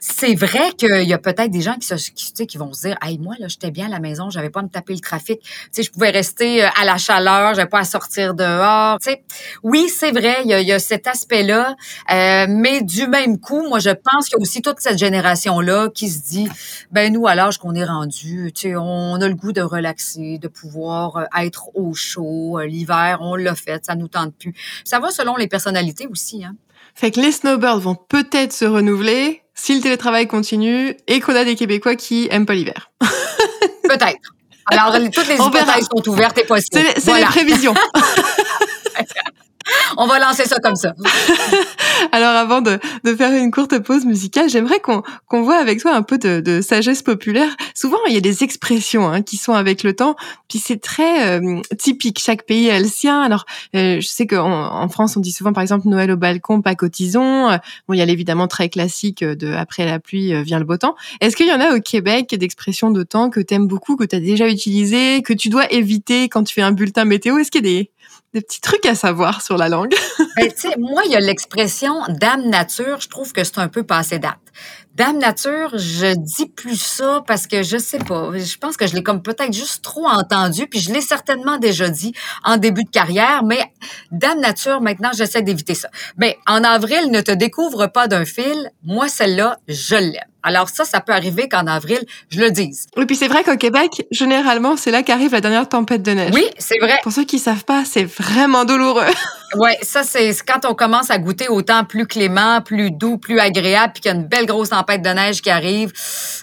[0.09, 2.97] c'est vrai qu'il y a peut-être des gens qui, se, qui, qui vont se dire,
[3.03, 5.41] hey, moi là, j'étais bien à la maison, j'avais pas à me taper le trafic,
[5.73, 9.25] sais, je pouvais rester euh, à la chaleur, j'avais pas à sortir dehors, sais.
[9.65, 11.75] Oui, c'est vrai, il y a, cet aspect-là,
[12.13, 15.89] euh, mais du même coup, moi, je pense qu'il y a aussi toute cette génération-là
[15.93, 16.49] qui se dit,
[16.93, 21.17] ben nous, à l'âge qu'on est rendu, on a le goût de relaxer, de pouvoir
[21.17, 24.55] euh, être au chaud, l'hiver, on l'a fait, ça nous tente plus.
[24.85, 26.55] Ça va selon les personnalités aussi, hein.
[26.95, 31.45] Fait que les snowbirds vont peut-être se renouveler, si le télétravail continue et qu'on a
[31.45, 32.91] des Québécois qui aiment pas l'hiver.
[33.83, 34.33] Peut-être.
[34.67, 36.89] Alors, toutes les hypothèses sont ouvertes et possibles.
[36.97, 37.75] C'est les prévisions.
[39.97, 40.95] On va lancer ça comme ça.
[42.13, 45.95] Alors avant de, de, faire une courte pause musicale, j'aimerais qu'on qu'on voit avec toi
[45.95, 47.57] un peu de, de, sagesse populaire.
[47.75, 50.17] Souvent, il y a des expressions hein, qui sont avec le temps,
[50.49, 52.21] puis c'est très euh, typique.
[52.21, 53.21] Chaque pays a le sien.
[53.23, 56.61] Alors, euh, je sais qu'en en France, on dit souvent, par exemple, Noël au balcon,
[56.61, 57.51] pas cotisons.
[57.51, 57.57] Euh,
[57.89, 60.97] bon, il y a l'évidemment très classique de après la pluie vient le beau temps.
[61.21, 64.05] Est-ce qu'il y en a au Québec d'expressions de temps que tu aimes beaucoup, que
[64.05, 67.39] tu as déjà utilisées, que tu dois éviter quand tu fais un bulletin météo?
[67.39, 67.91] Est-ce qu'il y a des
[68.37, 69.95] des petits trucs à savoir sur la langue.
[70.37, 74.19] ben, moi, il y a l'expression dame nature, je trouve que c'est un peu passé
[74.19, 74.37] date.
[74.97, 78.31] Dame nature, je dis plus ça parce que je sais pas.
[78.35, 81.91] Je pense que je l'ai comme peut-être juste trop entendu, puis je l'ai certainement déjà
[81.91, 83.63] dit en début de carrière, mais
[84.11, 85.91] Dame nature, maintenant, j'essaie d'éviter ça.
[86.17, 88.71] Mais en avril, ne te découvre pas d'un fil.
[88.85, 90.25] Moi, celle-là, je l'aime.
[90.43, 91.99] Alors ça, ça peut arriver qu'en avril,
[92.31, 92.87] je le dise.
[92.97, 96.33] Oui, puis c'est vrai qu'au Québec, généralement, c'est là qu'arrive la dernière tempête de neige.
[96.33, 97.01] Oui, c'est vrai.
[97.03, 99.03] Pour ceux qui savent pas, c'est vraiment douloureux.
[99.55, 103.39] Oui, ça, c'est quand on commence à goûter au temps plus clément, plus doux, plus
[103.39, 105.93] agréable, puis qu'il y a une belle grosse tempête de neige qui arrive.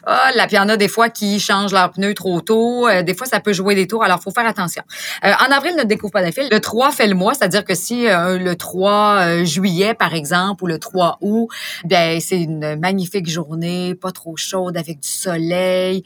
[0.05, 2.87] Ah, là, puis il y en a des fois qui changent leurs pneus trop tôt.
[2.87, 4.83] Euh, des fois, ça peut jouer des tours, alors faut faire attention.
[5.25, 6.47] Euh, en avril, ne découvre pas d'un fil.
[6.49, 10.67] Le 3 fait le mois, c'est-à-dire que si euh, le 3 juillet, par exemple, ou
[10.67, 11.49] le 3 août,
[11.83, 16.03] bien, c'est une magnifique journée, pas trop chaude, avec du soleil,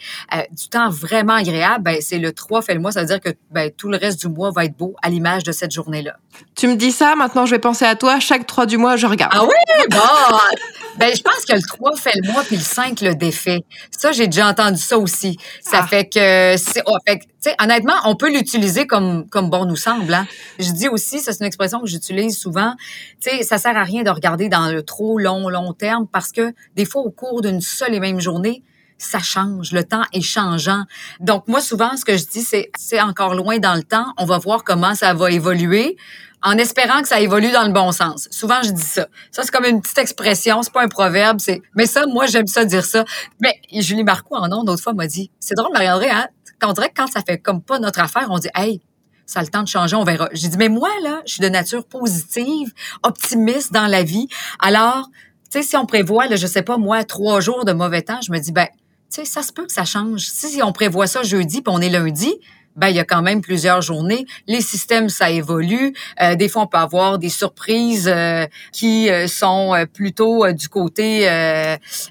[0.51, 3.29] du temps vraiment agréable, ben, c'est le 3 fait le mois, ça veut dire que
[3.51, 6.17] ben, tout le reste du mois va être beau à l'image de cette journée-là.
[6.55, 8.19] Tu me dis ça, maintenant je vais penser à toi.
[8.19, 9.33] Chaque 3 du mois, je regarde.
[9.35, 9.87] Ah oui?
[9.89, 9.97] Bon!
[10.97, 13.59] ben, je pense que le 3 fait le mois, puis le 5 le défait.
[13.91, 15.37] Ça, j'ai déjà entendu ça aussi.
[15.61, 15.87] Ça ah.
[15.87, 17.21] fait que, c'est, oh, fait,
[17.61, 20.13] honnêtement, on peut l'utiliser comme, comme bon nous semble.
[20.13, 20.27] Hein.
[20.59, 22.73] Je dis aussi, ça c'est une expression que j'utilise souvent,
[23.21, 26.31] tu sais, ça sert à rien de regarder dans le trop long, long terme parce
[26.31, 28.63] que des fois, au cours d'une seule et même journée,
[28.97, 30.83] ça change, le temps est changeant.
[31.19, 34.25] Donc moi souvent ce que je dis c'est c'est encore loin dans le temps, on
[34.25, 35.97] va voir comment ça va évoluer
[36.43, 38.27] en espérant que ça évolue dans le bon sens.
[38.31, 39.07] Souvent, je dis ça.
[39.31, 42.47] Ça, c'est comme une petite expression, c'est pas un proverbe, c'est, mais ça, moi, j'aime
[42.47, 43.05] ça dire ça.
[43.41, 46.27] Mais Julie Marcoux, en nom, d'autres fois, m'a dit, c'est drôle, Marie-André, hein?
[46.59, 48.81] Quand on dirait que quand ça fait comme pas notre affaire, on dit, hey,
[49.25, 50.29] ça a le temps de changer, on verra.
[50.31, 52.71] J'ai dit, mais moi, là, je suis de nature positive,
[53.03, 54.27] optimiste dans la vie.
[54.59, 55.09] Alors,
[55.51, 58.21] tu sais, si on prévoit, là, je sais pas, moi, trois jours de mauvais temps,
[58.21, 58.67] je me dis, ben,
[59.09, 60.27] tu sais, ça se peut que ça change.
[60.27, 62.33] Si on prévoit ça jeudi, puis on est lundi,
[62.77, 64.25] ben il y a quand même plusieurs journées.
[64.45, 65.93] Les systèmes, ça évolue.
[66.21, 71.27] Euh, des fois, on peut avoir des surprises euh, qui euh, sont plutôt du côté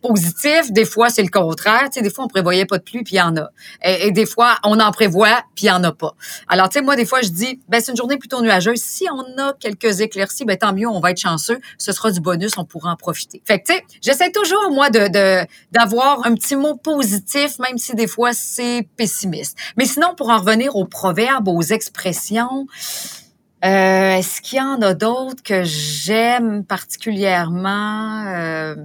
[0.02, 0.72] positif.
[0.72, 1.85] Des fois, c'est le contraire.
[1.85, 3.48] Tu sais, des fois, on prévoyait pas de pluie, puis il y en a.
[3.85, 6.14] Et, des fois, on en prévoit, puis il y en a pas.
[6.48, 8.81] Alors, tu sais, moi, des fois, je dis, ben c'est une journée plutôt nuageuse.
[8.81, 11.59] Si on a quelques éclaircies, ben tant mieux, on va être chanceux.
[11.79, 13.40] Ce sera du bonus, on pourra en profiter.
[13.44, 15.07] Fait que, tu sais, j'essaie toujours, moi, de
[15.70, 19.57] d'avoir un petit mot positif, même si des fois, c'est pessimiste.
[19.76, 22.66] Mais sinon, pour en revenir aux proverbes, aux expressions,
[23.64, 28.24] euh, est-ce qu'il y en a d'autres que j'aime particulièrement?
[28.26, 28.76] Euh,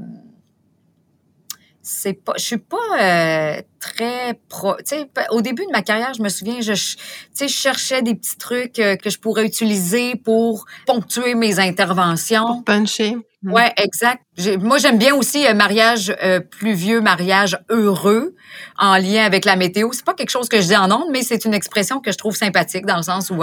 [1.82, 4.76] c'est pas, je suis pas euh, très pro.
[5.32, 9.10] Au début de ma carrière, je me souviens, je, je cherchais des petits trucs que
[9.10, 12.46] je pourrais utiliser pour ponctuer mes interventions.
[12.46, 13.18] Pour puncher.
[13.44, 14.24] Ouais, exact.
[14.60, 18.36] Moi, j'aime bien aussi euh, mariage euh, pluvieux, mariage heureux
[18.78, 19.90] en lien avec la météo.
[19.94, 22.18] C'est pas quelque chose que je dis en ondes, mais c'est une expression que je
[22.18, 23.42] trouve sympathique dans le sens où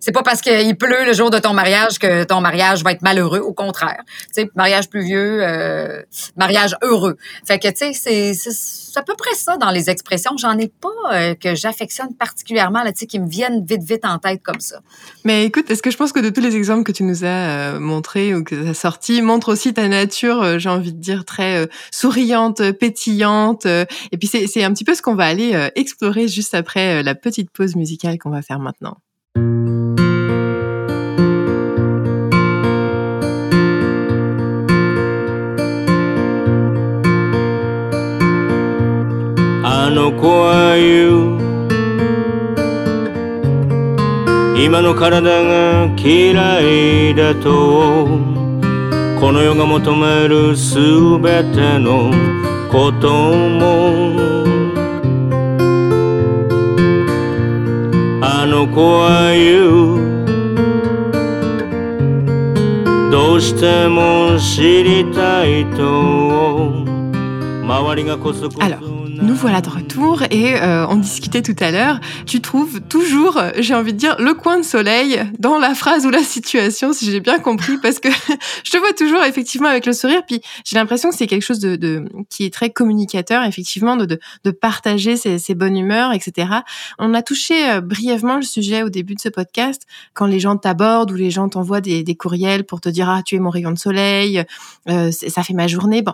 [0.00, 3.02] c'est pas parce qu'il pleut le jour de ton mariage que ton mariage va être
[3.02, 3.40] malheureux.
[3.40, 6.02] Au contraire, tu sais, mariage pluvieux, euh,
[6.36, 7.16] mariage heureux.
[7.46, 10.36] Fait que tu sais, c'est à peu près ça dans les expressions.
[10.36, 14.04] J'en ai pas euh, que j'affectionne particulièrement là, tu sais, qui me viennent vite vite
[14.04, 14.80] en tête comme ça.
[15.24, 17.78] Mais écoute, est-ce que je pense que de tous les exemples que tu nous as
[17.78, 21.24] montrés ou que tu as sortis, montre aussi ta nature, euh, j'ai envie de dire,
[21.24, 23.66] très euh, souriante, pétillante.
[23.66, 27.14] Euh, et puis c'est un petit peu ce qu'on va aller explorer juste après la
[27.16, 28.98] petite pause musicale qu'on va faire maintenant.
[49.24, 50.76] この世が求めるす
[51.18, 52.10] べての
[52.70, 54.44] ことも。
[58.20, 60.20] あの子は言う。
[63.10, 66.84] どうしても知りたいと
[67.62, 71.98] 周りがこそこそ nous voilà de retour et euh, on discutait tout à l'heure.
[72.26, 76.10] Tu trouves toujours, j'ai envie de dire, le coin de soleil dans la phrase ou
[76.10, 78.08] la situation, si j'ai bien compris, parce que
[78.64, 80.22] je te vois toujours effectivement avec le sourire.
[80.26, 84.50] Puis j'ai l'impression que c'est quelque chose de, qui est très communicateur, effectivement, de, de,
[84.50, 86.48] partager ses, bonnes humeurs, etc.
[86.98, 90.56] On a touché euh, brièvement le sujet au début de ce podcast, quand les gens
[90.56, 93.50] t'abordent ou les gens t'envoient des, des, courriels pour te dire ah tu es mon
[93.50, 94.44] rayon de soleil,
[94.90, 96.02] euh, ça fait ma journée.
[96.02, 96.12] Bon,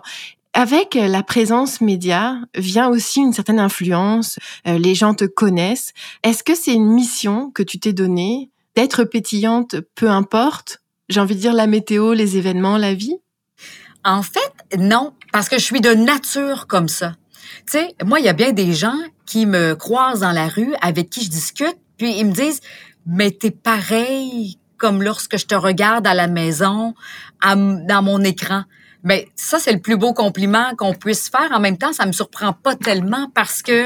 [0.53, 4.37] avec la présence média vient aussi une certaine influence.
[4.67, 5.93] Euh, les gens te connaissent.
[6.23, 11.35] Est-ce que c'est une mission que tu t'es donnée d'être pétillante, peu importe J'ai envie
[11.35, 13.17] de dire la météo, les événements, la vie?
[14.03, 17.15] En fait, non, parce que je suis de nature comme ça.
[17.67, 20.73] Tu sais, moi, il y a bien des gens qui me croisent dans la rue,
[20.81, 22.61] avec qui je discute, puis ils me disent,
[23.05, 26.95] mais t'es pareil comme lorsque je te regarde à la maison,
[27.43, 28.63] dans mon écran.
[29.03, 31.49] Ben, ça, c'est le plus beau compliment qu'on puisse faire.
[31.51, 33.85] En même temps, ça me surprend pas tellement parce que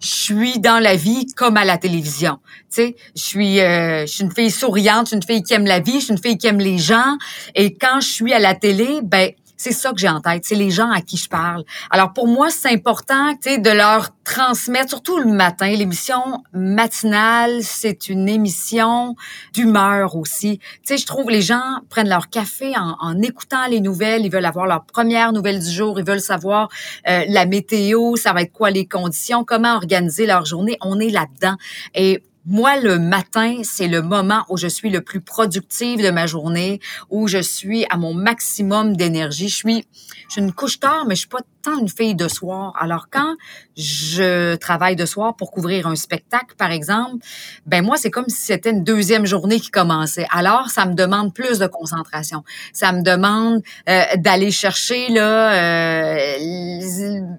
[0.00, 2.38] je suis dans la vie comme à la télévision.
[2.70, 5.52] Tu sais, je suis, euh, je suis une fille souriante, je suis une fille qui
[5.54, 7.18] aime la vie, je suis une fille qui aime les gens.
[7.54, 10.54] Et quand je suis à la télé, ben c'est ça que j'ai en tête, c'est
[10.54, 11.64] les gens à qui je parle.
[11.90, 15.68] Alors pour moi, c'est important, de leur transmettre, surtout le matin.
[15.68, 19.16] L'émission matinale, c'est une émission
[19.52, 20.58] d'humeur aussi.
[20.58, 24.24] Tu sais, je trouve les gens prennent leur café en, en, écoutant les nouvelles.
[24.24, 25.98] Ils veulent avoir leur première nouvelle du jour.
[25.98, 26.70] Ils veulent savoir
[27.06, 30.78] euh, la météo, ça va être quoi les conditions, comment organiser leur journée.
[30.80, 31.56] On est là-dedans.
[31.94, 36.26] Et moi, le matin, c'est le moment où je suis le plus productive de ma
[36.26, 39.48] journée, où je suis à mon maximum d'énergie.
[39.48, 39.84] Je suis,
[40.26, 42.74] je suis une couche tard, mais je suis pas tant une fille de soir.
[42.78, 43.34] Alors quand
[43.76, 47.24] je travaille de soir pour couvrir un spectacle, par exemple,
[47.66, 50.26] ben moi c'est comme si c'était une deuxième journée qui commençait.
[50.30, 52.42] Alors ça me demande plus de concentration.
[52.72, 55.52] Ça me demande euh, d'aller chercher là.
[55.52, 56.36] Euh,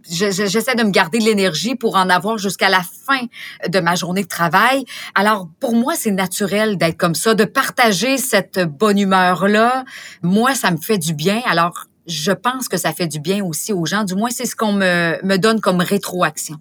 [0.10, 3.21] J'essaie de me garder de l'énergie pour en avoir jusqu'à la fin
[3.67, 4.86] de ma journée de travail.
[5.15, 9.86] Alors pour moi c'est naturel d'être comme ça, de partager cette bonne humeur là.
[10.21, 11.41] Moi ça me fait du bien.
[11.45, 14.03] Alors je pense que ça fait du bien aussi aux gens.
[14.03, 16.57] Du moins, c'est ce qu'on me, me donne comme rétroaction.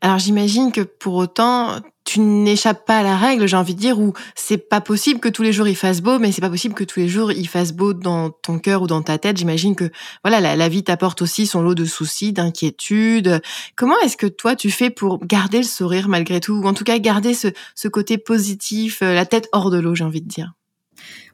[0.00, 3.98] Alors j'imagine que pour autant, tu n'échappes pas à la règle, j'ai envie de dire,
[3.98, 6.74] où c'est pas possible que tous les jours il fasse beau, mais c'est pas possible
[6.74, 9.38] que tous les jours il fasse beau dans ton cœur ou dans ta tête.
[9.38, 9.90] J'imagine que
[10.22, 13.40] voilà, la, la vie t'apporte aussi son lot de soucis, d'inquiétudes.
[13.76, 16.84] Comment est-ce que toi tu fais pour garder le sourire malgré tout, ou en tout
[16.84, 20.28] cas garder ce, ce côté positif, euh, la tête hors de l'eau, j'ai envie de
[20.28, 20.52] dire?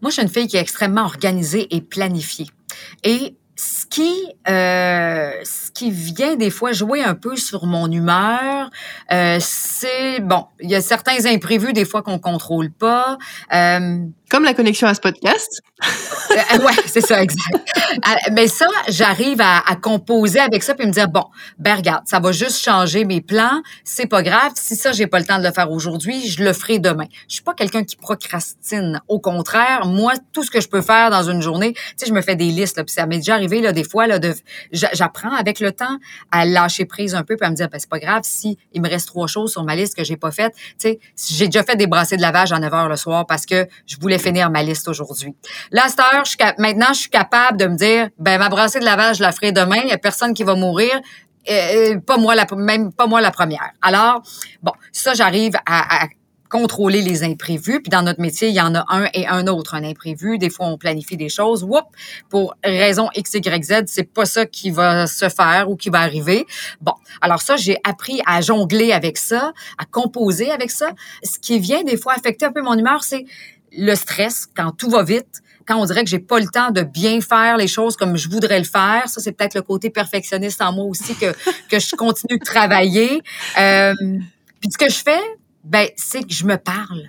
[0.00, 2.46] Moi, je suis une fille qui est extrêmement organisée et planifiée.
[3.04, 3.36] Et
[3.90, 4.14] qui,
[4.48, 8.70] euh, ce qui vient des fois jouer un peu sur mon humeur,
[9.12, 13.18] euh, c'est bon, il y a certains imprévus des fois qu'on contrôle pas.
[13.52, 13.98] Euh,
[14.30, 15.60] comme la connexion à ce podcast.
[16.30, 17.40] euh, ouais, c'est ça, exact.
[17.52, 21.24] Euh, mais ça, j'arrive à, composer avec ça puis me dire bon,
[21.58, 24.52] ben regarde, ça va juste changer mes plans, c'est pas grave.
[24.54, 27.06] Si ça j'ai pas le temps de le faire aujourd'hui, je le ferai demain.
[27.28, 29.00] Je suis pas quelqu'un qui procrastine.
[29.08, 32.12] Au contraire, moi, tout ce que je peux faire dans une journée, tu sais, je
[32.12, 34.34] me fais des listes là, ça m'est déjà arrivé là des fois là de,
[34.72, 35.98] j'apprends avec le temps
[36.30, 38.80] à lâcher prise un peu puis à me dire ben c'est pas grave si il
[38.82, 40.54] me reste trois choses sur ma liste que j'ai pas faites.
[40.54, 41.00] Tu sais,
[41.30, 43.96] j'ai déjà fait des brassées de lavage à 9 heures le soir parce que je
[43.98, 45.34] voulais finir ma liste aujourd'hui.
[45.72, 46.24] Là, à heure,
[46.58, 49.52] maintenant, je suis capable de me dire, ben ma brassée de lavage, je la ferai
[49.52, 49.80] demain.
[49.82, 51.00] Il y a personne qui va mourir.
[52.06, 53.70] Pas moi la même pas moi la première.
[53.82, 54.22] Alors
[54.62, 56.06] bon, ça j'arrive à, à
[56.50, 57.80] contrôler les imprévus.
[57.80, 60.36] Puis dans notre métier, il y en a un et un autre, un imprévu.
[60.36, 61.64] Des fois, on planifie des choses.
[61.64, 61.86] Whoop,
[62.28, 66.00] pour raison X, Y, Z, c'est pas ça qui va se faire ou qui va
[66.00, 66.46] arriver.
[66.80, 66.92] Bon,
[67.22, 70.90] alors ça, j'ai appris à jongler avec ça, à composer avec ça.
[71.22, 73.24] Ce qui vient des fois affecter un peu mon humeur, c'est
[73.76, 76.82] le stress quand tout va vite, quand on dirait que j'ai pas le temps de
[76.82, 79.04] bien faire les choses comme je voudrais le faire.
[79.06, 81.32] Ça, c'est peut-être le côté perfectionniste en moi aussi que,
[81.70, 83.22] que je continue de travailler.
[83.58, 83.94] Euh,
[84.60, 85.20] puis ce que je fais,
[85.64, 87.04] ben, c'est que je me parle.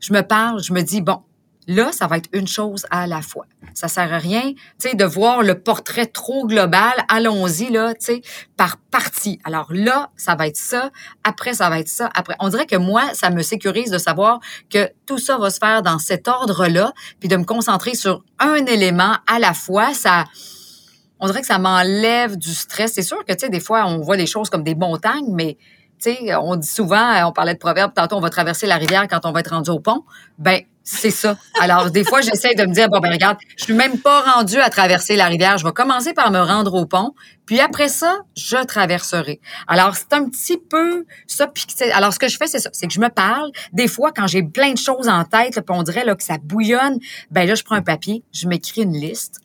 [0.00, 1.22] Je me parle, je me dis, bon,
[1.68, 3.46] Là, ça va être une chose à la fois.
[3.74, 6.92] Ça sert à rien, tu sais, de voir le portrait trop global.
[7.08, 8.22] Allons-y là, tu sais,
[8.56, 9.40] par partie.
[9.44, 10.90] Alors là, ça va être ça.
[11.24, 12.08] Après, ça va être ça.
[12.14, 14.38] Après, on dirait que moi, ça me sécurise de savoir
[14.70, 18.64] que tout ça va se faire dans cet ordre-là, puis de me concentrer sur un
[18.66, 19.92] élément à la fois.
[19.92, 20.24] Ça,
[21.18, 22.92] on dirait que ça m'enlève du stress.
[22.92, 25.56] C'est sûr que tu sais, des fois, on voit des choses comme des montagnes, mais
[26.00, 29.08] tu sais, on dit souvent, on parlait de proverbe, tantôt on va traverser la rivière
[29.08, 30.04] quand on va être rendu au pont.
[30.38, 31.36] Ben, c'est ça.
[31.60, 34.60] Alors, des fois, j'essaie de me dire, bon, ben regarde, je suis même pas rendu
[34.60, 35.58] à traverser la rivière.
[35.58, 37.12] Je vais commencer par me rendre au pont,
[37.44, 39.40] puis après ça, je traverserai.
[39.66, 41.48] Alors, c'est un petit peu ça.
[41.48, 42.70] Puis, alors, ce que je fais, c'est ça.
[42.72, 43.50] C'est que je me parle.
[43.72, 46.22] Des fois, quand j'ai plein de choses en tête, là, puis on dirait là, que
[46.22, 47.00] ça bouillonne,
[47.32, 49.40] ben là, je prends un papier, je m'écris une liste.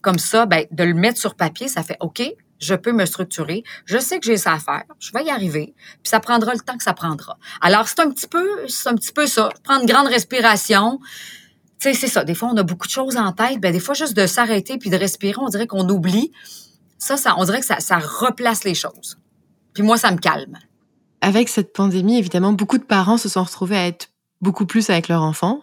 [0.00, 2.22] Comme ça, ben, de le mettre sur papier, ça fait OK,
[2.62, 5.74] je peux me structurer, je sais que j'ai ça à faire, je vais y arriver,
[5.76, 7.36] puis ça prendra le temps que ça prendra.
[7.60, 11.00] Alors c'est un petit peu, c'est un petit peu ça, prendre une grande respiration.
[11.80, 12.22] Tu sais, c'est ça.
[12.22, 13.60] Des fois, on a beaucoup de choses en tête.
[13.60, 16.30] Ben, des fois, juste de s'arrêter puis de respirer, on dirait qu'on oublie.
[16.96, 19.18] Ça, ça, on dirait que ça, ça replace les choses.
[19.74, 20.56] Puis moi, ça me calme.
[21.20, 24.11] Avec cette pandémie, évidemment, beaucoup de parents se sont retrouvés à être
[24.42, 25.60] beaucoup plus avec leur enfant.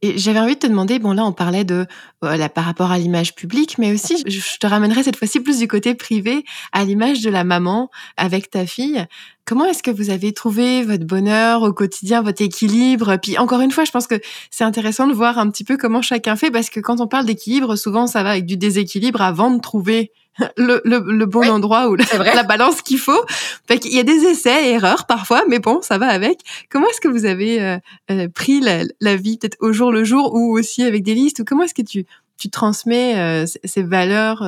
[0.00, 1.86] Et j'avais envie de te demander, bon là on parlait de
[2.22, 5.68] voilà, par rapport à l'image publique, mais aussi je te ramènerai cette fois-ci plus du
[5.68, 9.06] côté privé, à l'image de la maman avec ta fille.
[9.44, 13.16] Comment est-ce que vous avez trouvé votre bonheur au quotidien, votre équilibre?
[13.16, 14.20] Puis encore une fois, je pense que
[14.50, 17.26] c'est intéressant de voir un petit peu comment chacun fait, parce que quand on parle
[17.26, 20.10] d'équilibre, souvent ça va avec du déséquilibre avant de trouver
[20.56, 21.96] le, le, bon endroit ou
[22.34, 23.24] la, balance qu'il faut.
[23.66, 26.40] Fait qu'il y a des essais, erreurs parfois, mais bon, ça va avec.
[26.70, 27.78] Comment est-ce que vous avez euh,
[28.10, 31.40] euh, pris la, la vie peut-être au jour le jour ou aussi avec des listes?
[31.40, 32.06] Ou comment est-ce que tu
[32.38, 34.44] tu transmets euh, ces valeurs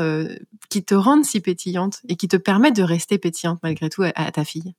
[0.68, 4.30] qui te rendent si pétillante et qui te permettent de rester pétillante malgré tout à
[4.32, 4.74] ta fille?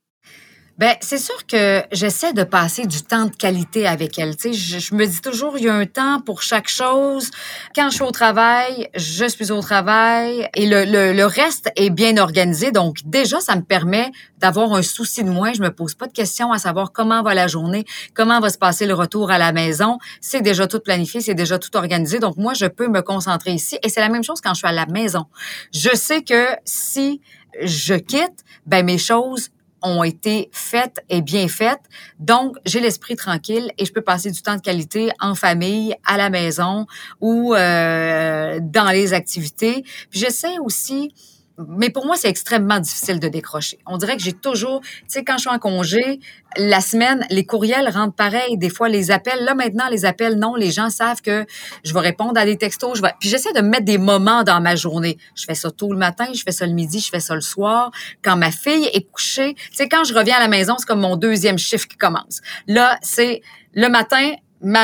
[0.78, 4.36] Ben, c'est sûr que j'essaie de passer du temps de qualité avec elle.
[4.36, 7.32] Tu sais, je, je, me dis toujours, il y a un temps pour chaque chose.
[7.74, 11.90] Quand je suis au travail, je suis au travail et le, le, le reste est
[11.90, 12.72] bien organisé.
[12.72, 15.54] Donc, déjà, ça me permet d'avoir un souci de moins.
[15.54, 18.58] Je me pose pas de questions à savoir comment va la journée, comment va se
[18.58, 19.98] passer le retour à la maison.
[20.20, 22.20] C'est déjà tout planifié, c'est déjà tout organisé.
[22.20, 23.78] Donc, moi, je peux me concentrer ici.
[23.82, 25.26] Et c'est la même chose quand je suis à la maison.
[25.74, 27.22] Je sais que si
[27.62, 29.50] je quitte, ben mes choses
[29.86, 31.82] ont été faites et bien faites.
[32.20, 36.18] Donc, j'ai l'esprit tranquille et je peux passer du temps de qualité en famille, à
[36.18, 36.88] la maison
[37.22, 39.84] ou euh, dans les activités.
[40.10, 41.14] Puis j'essaie aussi
[41.58, 43.80] mais pour moi, c'est extrêmement difficile de décrocher.
[43.86, 46.20] On dirait que j'ai toujours, tu sais, quand je suis en congé,
[46.58, 48.58] la semaine, les courriels rentrent pareil.
[48.58, 51.46] Des fois, les appels, là maintenant, les appels, non, les gens savent que
[51.84, 52.98] je vais répondre à des textos.
[52.98, 53.12] Je vais...
[53.20, 55.18] Puis j'essaie de mettre des moments dans ma journée.
[55.36, 57.42] Je fais ça tôt le matin, je fais ça le midi, je fais ça le
[57.42, 57.92] soir.
[58.22, 61.02] Quand ma fille est couchée, tu sais, quand je reviens à la maison, c'est comme
[61.02, 62.42] mon deuxième chiffre qui commence.
[62.68, 63.42] Là, c'est
[63.74, 64.34] le matin,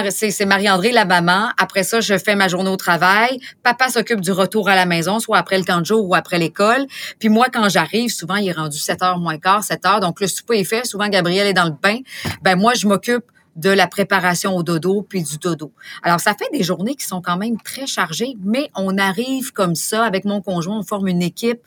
[0.09, 1.49] c'est Marie-André, la maman.
[1.57, 3.39] Après ça, je fais ma journée au travail.
[3.63, 6.37] Papa s'occupe du retour à la maison, soit après le camp de jour ou après
[6.39, 6.85] l'école.
[7.19, 9.99] Puis moi, quand j'arrive, souvent, il est rendu 7 heures moins quart, 7 heures.
[9.99, 10.85] Donc, le souper est fait.
[10.85, 11.99] Souvent, Gabriel est dans le bain.
[12.41, 13.23] Ben, moi, je m'occupe
[13.55, 15.73] de la préparation au dodo puis du dodo.
[16.03, 19.75] Alors, ça fait des journées qui sont quand même très chargées, mais on arrive comme
[19.75, 21.59] ça avec mon conjoint, on forme une équipe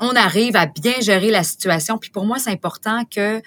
[0.00, 1.98] on arrive à bien gérer la situation.
[1.98, 3.40] Puis pour moi, c'est important que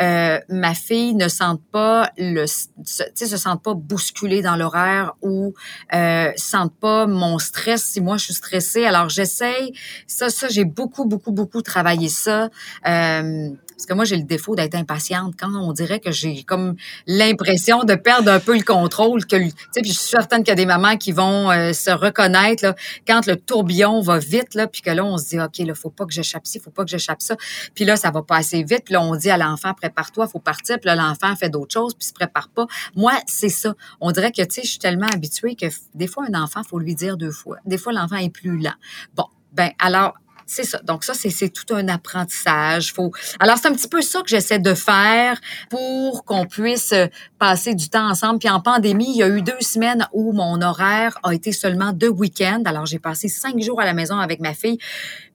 [0.00, 5.54] euh, ma fille ne sente pas le, se, se sente pas bousculée dans l'horaire ou
[5.94, 8.84] euh, sente pas mon stress si moi je suis stressée.
[8.84, 9.72] Alors j'essaye.
[10.06, 12.48] Ça, ça j'ai beaucoup, beaucoup, beaucoup travaillé ça.
[12.86, 15.34] Euh, parce que moi, j'ai le défaut d'être impatiente.
[15.38, 16.74] Quand on dirait que j'ai comme
[17.06, 20.48] l'impression de perdre un peu le contrôle, que, tu sais, puis je suis certaine qu'il
[20.48, 22.74] y a des mamans qui vont euh, se reconnaître là,
[23.06, 25.90] quand le tourbillon va vite, là, puis que là, on se dit, OK, là, faut
[25.90, 27.36] pas que j'échappe ci, faut pas que j'échappe ça.
[27.76, 28.82] Puis là, ça va pas assez vite.
[28.84, 30.80] Puis là, on dit à l'enfant, prépare-toi, faut partir.
[30.80, 32.66] Puis là, l'enfant fait d'autres choses, puis se prépare pas.
[32.96, 33.74] Moi, c'est ça.
[34.00, 36.80] On dirait que, tu sais, je suis tellement habituée que des fois, un enfant, faut
[36.80, 37.58] lui dire deux fois.
[37.64, 38.74] Des fois, l'enfant est plus lent.
[39.14, 40.14] Bon, ben alors,
[40.48, 40.78] c'est ça.
[40.82, 42.92] Donc ça, c'est tout un apprentissage.
[42.92, 43.12] Faut.
[43.38, 45.38] Alors c'est un petit peu ça que j'essaie de faire
[45.70, 46.94] pour qu'on puisse
[47.38, 48.38] passer du temps ensemble.
[48.38, 51.92] Puis en pandémie, il y a eu deux semaines où mon horaire a été seulement
[51.92, 52.62] deux week-ends.
[52.64, 54.78] Alors j'ai passé cinq jours à la maison avec ma fille.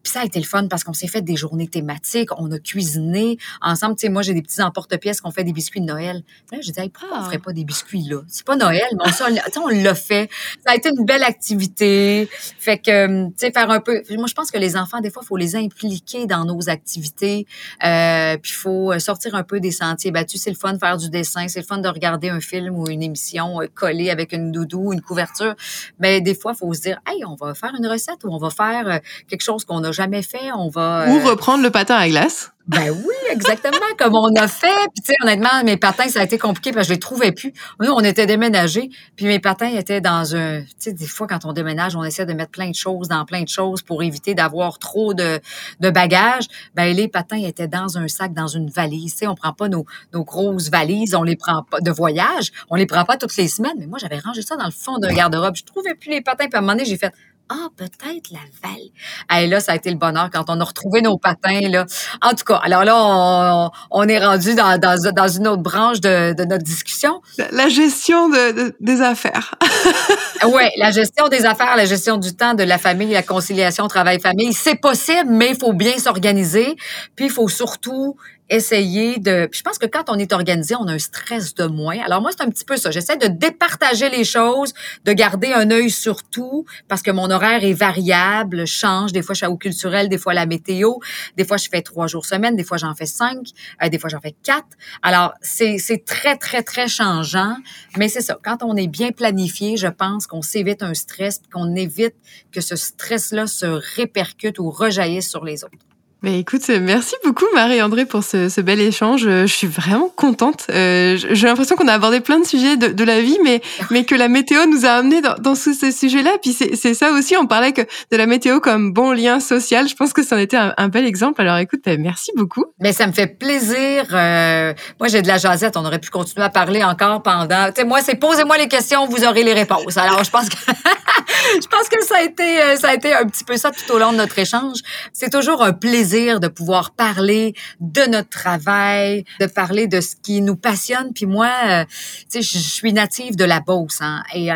[0.04, 2.60] Puis ça a été le fun parce qu'on s'est fait des journées thématiques, on a
[2.60, 3.96] cuisiné ensemble.
[3.96, 6.24] Tu sais, moi, j'ai des petits emporte-pièces qu'on fait des biscuits de Noël.
[6.52, 7.26] Là, je disais, pourquoi on ah.
[7.26, 8.22] ferait pas des biscuits là?
[8.28, 9.12] C'est pas Noël, mais
[9.58, 10.30] on, on l'a fait.
[10.66, 12.28] Ça a été une belle activité.
[12.60, 14.04] Fait que, tu sais, faire un peu...
[14.12, 17.48] Moi, je pense que les enfants, des fois, il faut les impliquer dans nos activités.
[17.86, 20.42] Euh, puis il faut sortir un peu des sentiers battus.
[20.42, 21.48] C'est le fun de faire du dessin.
[21.48, 24.92] C'est le fun de regarder un film ou une émission euh, collée avec une doudou,
[24.92, 25.56] une couverture.
[26.00, 28.38] Mais des fois, il faut se dire, hey, on va faire une recette ou on
[28.38, 28.98] va faire euh,
[29.30, 31.08] quelque chose qu'on a jamais fait, on va...
[31.08, 32.50] Ou euh, reprendre le patin à glace.
[32.66, 34.68] Ben oui, exactement, comme on a fait.
[34.94, 37.34] Puis tu sais, honnêtement, mes patins, ça a été compliqué parce que je les trouvais
[37.34, 37.52] plus.
[37.82, 40.62] Nous, on était déménagés, puis mes patins étaient dans un...
[40.62, 43.26] Tu sais, des fois, quand on déménage, on essaie de mettre plein de choses dans
[43.26, 45.42] plein de choses pour éviter d'avoir trop de,
[45.82, 46.46] de bagages.
[46.74, 49.12] Ben les patins étaient dans un sac, dans une valise.
[49.12, 52.54] Tu sais, on prend pas nos, nos grosses valises, on les prend pas de voyage,
[52.70, 53.76] on les prend pas toutes les semaines.
[53.78, 55.58] Mais moi, j'avais rangé ça dans le fond d'un garde-robe.
[55.58, 57.14] Je trouvais plus les patins, puis à un moment donné, j'ai fait
[57.50, 59.42] ah, peut-être la Val.
[59.42, 61.60] Et là, ça a été le bonheur quand on a retrouvé nos patins.
[61.70, 61.86] Là.
[62.22, 66.44] En tout cas, alors là, on, est rendu dans, dans, une autre branche de, de
[66.46, 67.22] notre discussion.
[67.52, 69.56] La gestion de, des affaires.
[70.46, 74.54] oui, la gestion des affaires, la gestion du temps, de la famille, la conciliation travail-famille,
[74.54, 76.76] c'est possible, mais il faut bien s'organiser.
[77.16, 78.16] Puis, il faut surtout
[78.54, 79.50] essayer de...
[79.52, 82.00] je pense que quand on est organisé, on a un stress de moins.
[82.00, 82.92] Alors moi, c'est un petit peu ça.
[82.92, 84.74] J'essaie de départager les choses,
[85.06, 89.12] de garder un œil sur tout, parce que mon horaire est variable, change.
[89.12, 90.94] Des fois, je suis au culturel, des fois la météo.
[91.38, 93.48] Des fois, je fais trois jours semaine, des fois, j'en fais cinq,
[93.82, 94.68] euh, des fois, j'en fais quatre.
[95.02, 97.56] Alors, c'est très, très, très changeant.
[97.98, 98.38] Mais c'est ça.
[98.44, 102.16] Quand on est bien planifié, je pense qu'on s'évite un stress, qu'on évite
[102.52, 105.78] que ce stress-là se répercute ou rejaillisse sur les autres.
[106.24, 109.24] Mais écoute, merci beaucoup Marie-André pour ce, ce, bel échange.
[109.24, 110.68] Je suis vraiment contente.
[110.72, 113.62] Euh, J'ai l'impression qu'on a abordé plein de sujets de, de, la vie, mais,
[113.92, 116.38] mais que la météo nous a amenés dans, dans tous ces sujets-là.
[116.42, 119.90] Puis c'est ça aussi, on parlait que de la météo comme bon lien social.
[119.90, 121.42] Je pense que ça en était un, un bel exemple.
[121.42, 122.64] Alors écoute, ben, merci beaucoup.
[122.80, 124.06] Mais ça me fait plaisir.
[124.14, 125.76] Euh, moi, j'ai de la jasette.
[125.76, 127.68] On aurait pu continuer à parler encore pendant.
[127.68, 129.98] Tu sais, moi, c'est posez-moi les questions, vous aurez les réponses.
[129.98, 130.56] Alors, je pense que
[131.62, 133.94] je pense que ça a été euh, ça a été un petit peu ça tout
[133.94, 134.78] au long de notre échange.
[135.12, 140.42] C'est toujours un plaisir de pouvoir parler de notre travail, de parler de ce qui
[140.42, 141.12] nous passionne.
[141.12, 141.86] Puis moi, euh,
[142.32, 144.56] tu sais, je suis native de la Beauce, hein, et euh,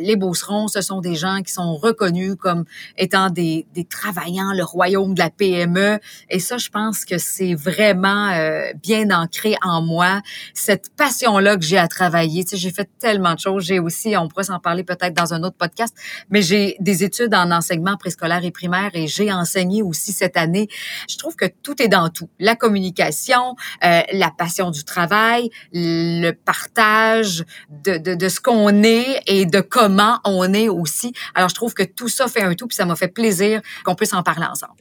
[0.00, 2.64] les Beaucerons, ce sont des gens qui sont reconnus comme
[2.98, 5.98] étant des, des travaillants, le royaume de la PME.
[6.28, 10.20] Et ça, je pense que c'est vraiment euh, bien ancré en moi,
[10.52, 12.44] cette passion-là que j'ai à travailler.
[12.44, 13.64] Tu sais, j'ai fait tellement de choses.
[13.64, 15.94] J'ai aussi, on pourrait s'en parler peut-être dans un autre podcast,
[16.28, 20.68] mais j'ai des études en enseignement préscolaire et primaire et j'ai enseigné aussi cette année
[21.08, 22.28] je trouve que tout est dans tout.
[22.38, 29.20] La communication, euh, la passion du travail, le partage de, de, de ce qu'on est
[29.26, 31.12] et de comment on est aussi.
[31.34, 33.94] Alors, je trouve que tout ça fait un tout, puis ça m'a fait plaisir qu'on
[33.94, 34.74] puisse en parler ensemble.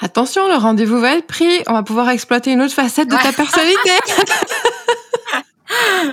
[0.00, 1.62] Attention, le rendez-vous va être pris.
[1.66, 3.90] On va pouvoir exploiter une autre facette de ta personnalité.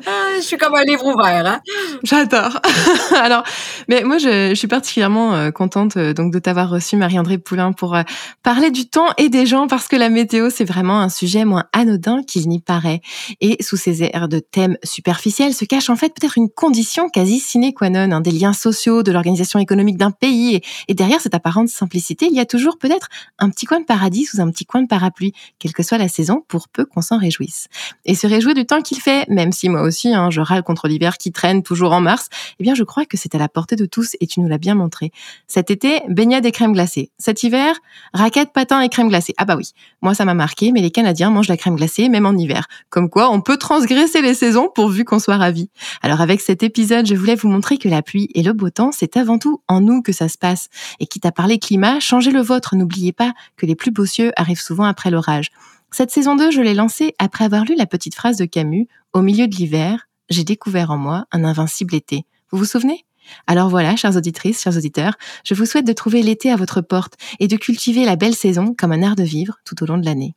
[0.06, 1.46] Ah, je suis comme un livre ouvert.
[1.46, 1.60] Hein?
[2.04, 2.60] J'adore.
[3.16, 3.44] Alors,
[3.88, 7.96] mais moi, je, suis particulièrement euh, contente euh, donc de t'avoir reçu, Marie-André Poulain, pour
[7.96, 8.04] euh,
[8.44, 11.66] parler du temps et des gens, parce que la météo, c'est vraiment un sujet moins
[11.74, 13.02] anodin qu'il n'y paraît.
[13.42, 17.40] Et sous ces airs de thèmes superficiels se cache en fait peut-être une condition quasi
[17.40, 20.56] sine qua non, hein, des liens sociaux, de l'organisation économique d'un pays.
[20.56, 23.08] Et, et derrière cette apparente simplicité, il y a toujours peut-être
[23.40, 26.08] un petit coin de paradis sous un petit coin de parapluie, quelle que soit la
[26.08, 27.68] saison, pour peu qu'on s'en réjouisse.
[28.06, 30.62] Et se réjouir du temps qu'il fait, même même si moi aussi, hein, je râle
[30.62, 32.30] contre l'hiver qui traîne toujours en mars,
[32.60, 34.60] eh bien je crois que c'est à la portée de tous et tu nous l'as
[34.60, 35.12] bien montré.
[35.48, 37.10] Cet été, baignade et crème glacée.
[37.18, 37.76] Cet hiver,
[38.14, 39.34] raquettes, patins et crème glacée.
[39.38, 39.72] Ah bah oui,
[40.04, 42.68] moi ça m'a marqué, mais les Canadiens mangent la crème glacée même en hiver.
[42.92, 45.72] Comme quoi, on peut transgresser les saisons pourvu qu'on soit ravis.
[46.04, 48.92] Alors avec cet épisode, je voulais vous montrer que la pluie et le beau temps,
[48.92, 50.68] c'est avant tout en nous que ça se passe.
[51.00, 52.76] Et quitte à parler climat, changez le vôtre.
[52.76, 55.50] N'oubliez pas que les plus beaux cieux arrivent souvent après l'orage.
[55.92, 59.22] Cette saison 2, je l'ai lancée après avoir lu la petite phrase de Camus, Au
[59.22, 62.26] milieu de l'hiver, j'ai découvert en moi un invincible été.
[62.52, 63.06] Vous vous souvenez?
[63.48, 67.16] Alors voilà, chères auditrices, chers auditeurs, je vous souhaite de trouver l'été à votre porte
[67.40, 70.06] et de cultiver la belle saison comme un art de vivre tout au long de
[70.06, 70.36] l'année.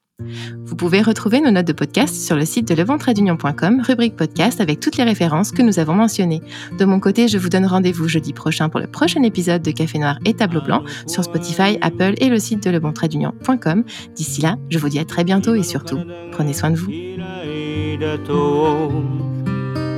[0.66, 4.80] Vous pouvez retrouver nos notes de podcast sur le site de leventradunion.com, rubrique podcast avec
[4.80, 6.41] toutes les références que nous avons mentionnées.
[6.80, 9.99] De mon côté, je vous donne rendez-vous jeudi prochain pour le prochain épisode de Café
[9.99, 13.84] Noir et Tableau Blanc sur Spotify, Apple et le site de leventradunion.com.
[14.16, 15.99] D'ici là, je vous dis à très bientôt et surtout,
[16.32, 16.91] prenez soin de vous.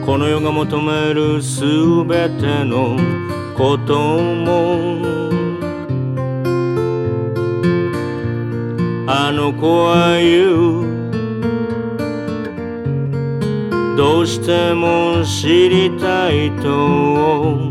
[0.09, 1.61] この世が求めるす
[2.05, 2.97] べての
[3.55, 5.12] ことも
[9.06, 10.94] あの子は言う。
[13.96, 17.70] どうしても知りたいと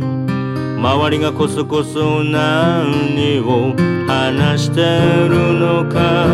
[0.77, 3.73] 周りがこそこそ何を
[4.07, 4.81] 話して
[5.27, 6.27] るのか。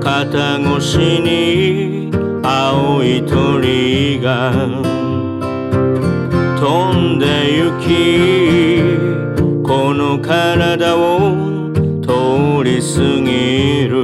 [0.00, 2.10] 肩越しに
[2.42, 4.52] 青い鳥が
[6.58, 8.23] 飛んで行き
[10.16, 12.86] の体を通り過
[13.20, 13.98] ぎる。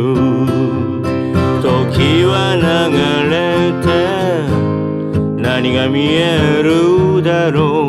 [1.63, 2.63] 時は流
[3.31, 3.87] れて
[5.41, 7.89] 何が見えるだろう。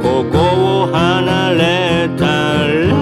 [0.00, 0.38] ここ
[0.82, 2.94] を離れたら。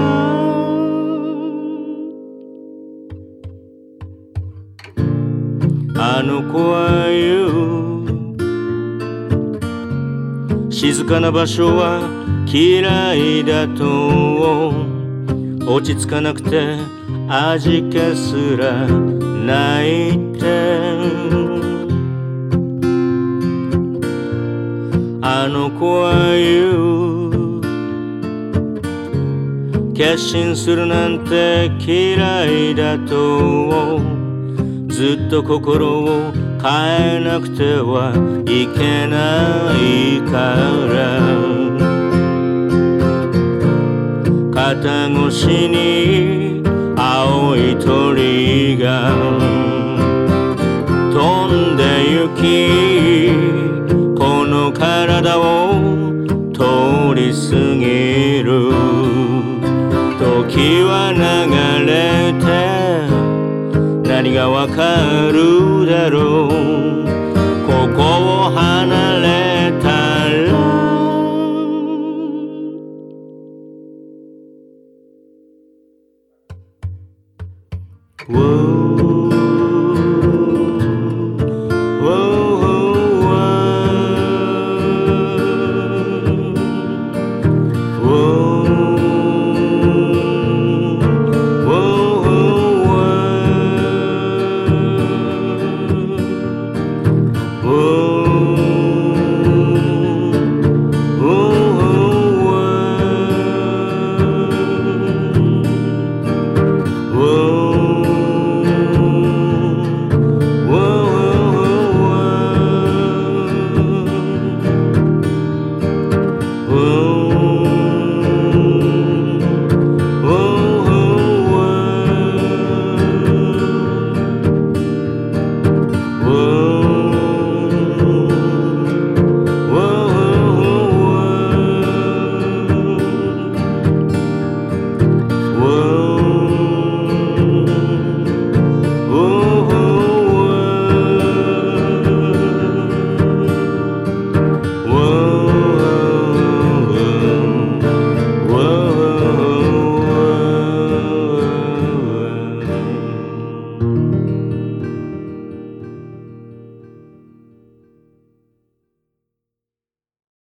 [6.02, 7.46] あの子は言
[10.68, 10.72] う。
[10.72, 12.19] 静かな場所は
[12.52, 14.70] 嫌いだと
[15.72, 16.78] 落ち着かなくて
[17.28, 20.40] 味気すら泣いって
[25.22, 27.60] あの子は言う
[29.94, 34.00] 決心するなんて嫌いだと
[34.88, 38.12] ずっと心を変えなくては
[38.44, 40.56] いけないか
[40.92, 41.59] ら。
[44.70, 46.62] 肩越しに
[46.96, 49.10] 青い鳥が
[51.10, 51.82] 飛んで
[52.14, 52.40] 行き
[54.16, 55.72] この体を
[56.54, 57.40] 通り過
[57.74, 58.70] ぎる。
[60.20, 61.18] 時は流
[61.86, 62.46] れて
[64.08, 64.98] 何がわか
[65.32, 66.46] るだろ
[66.96, 66.99] う。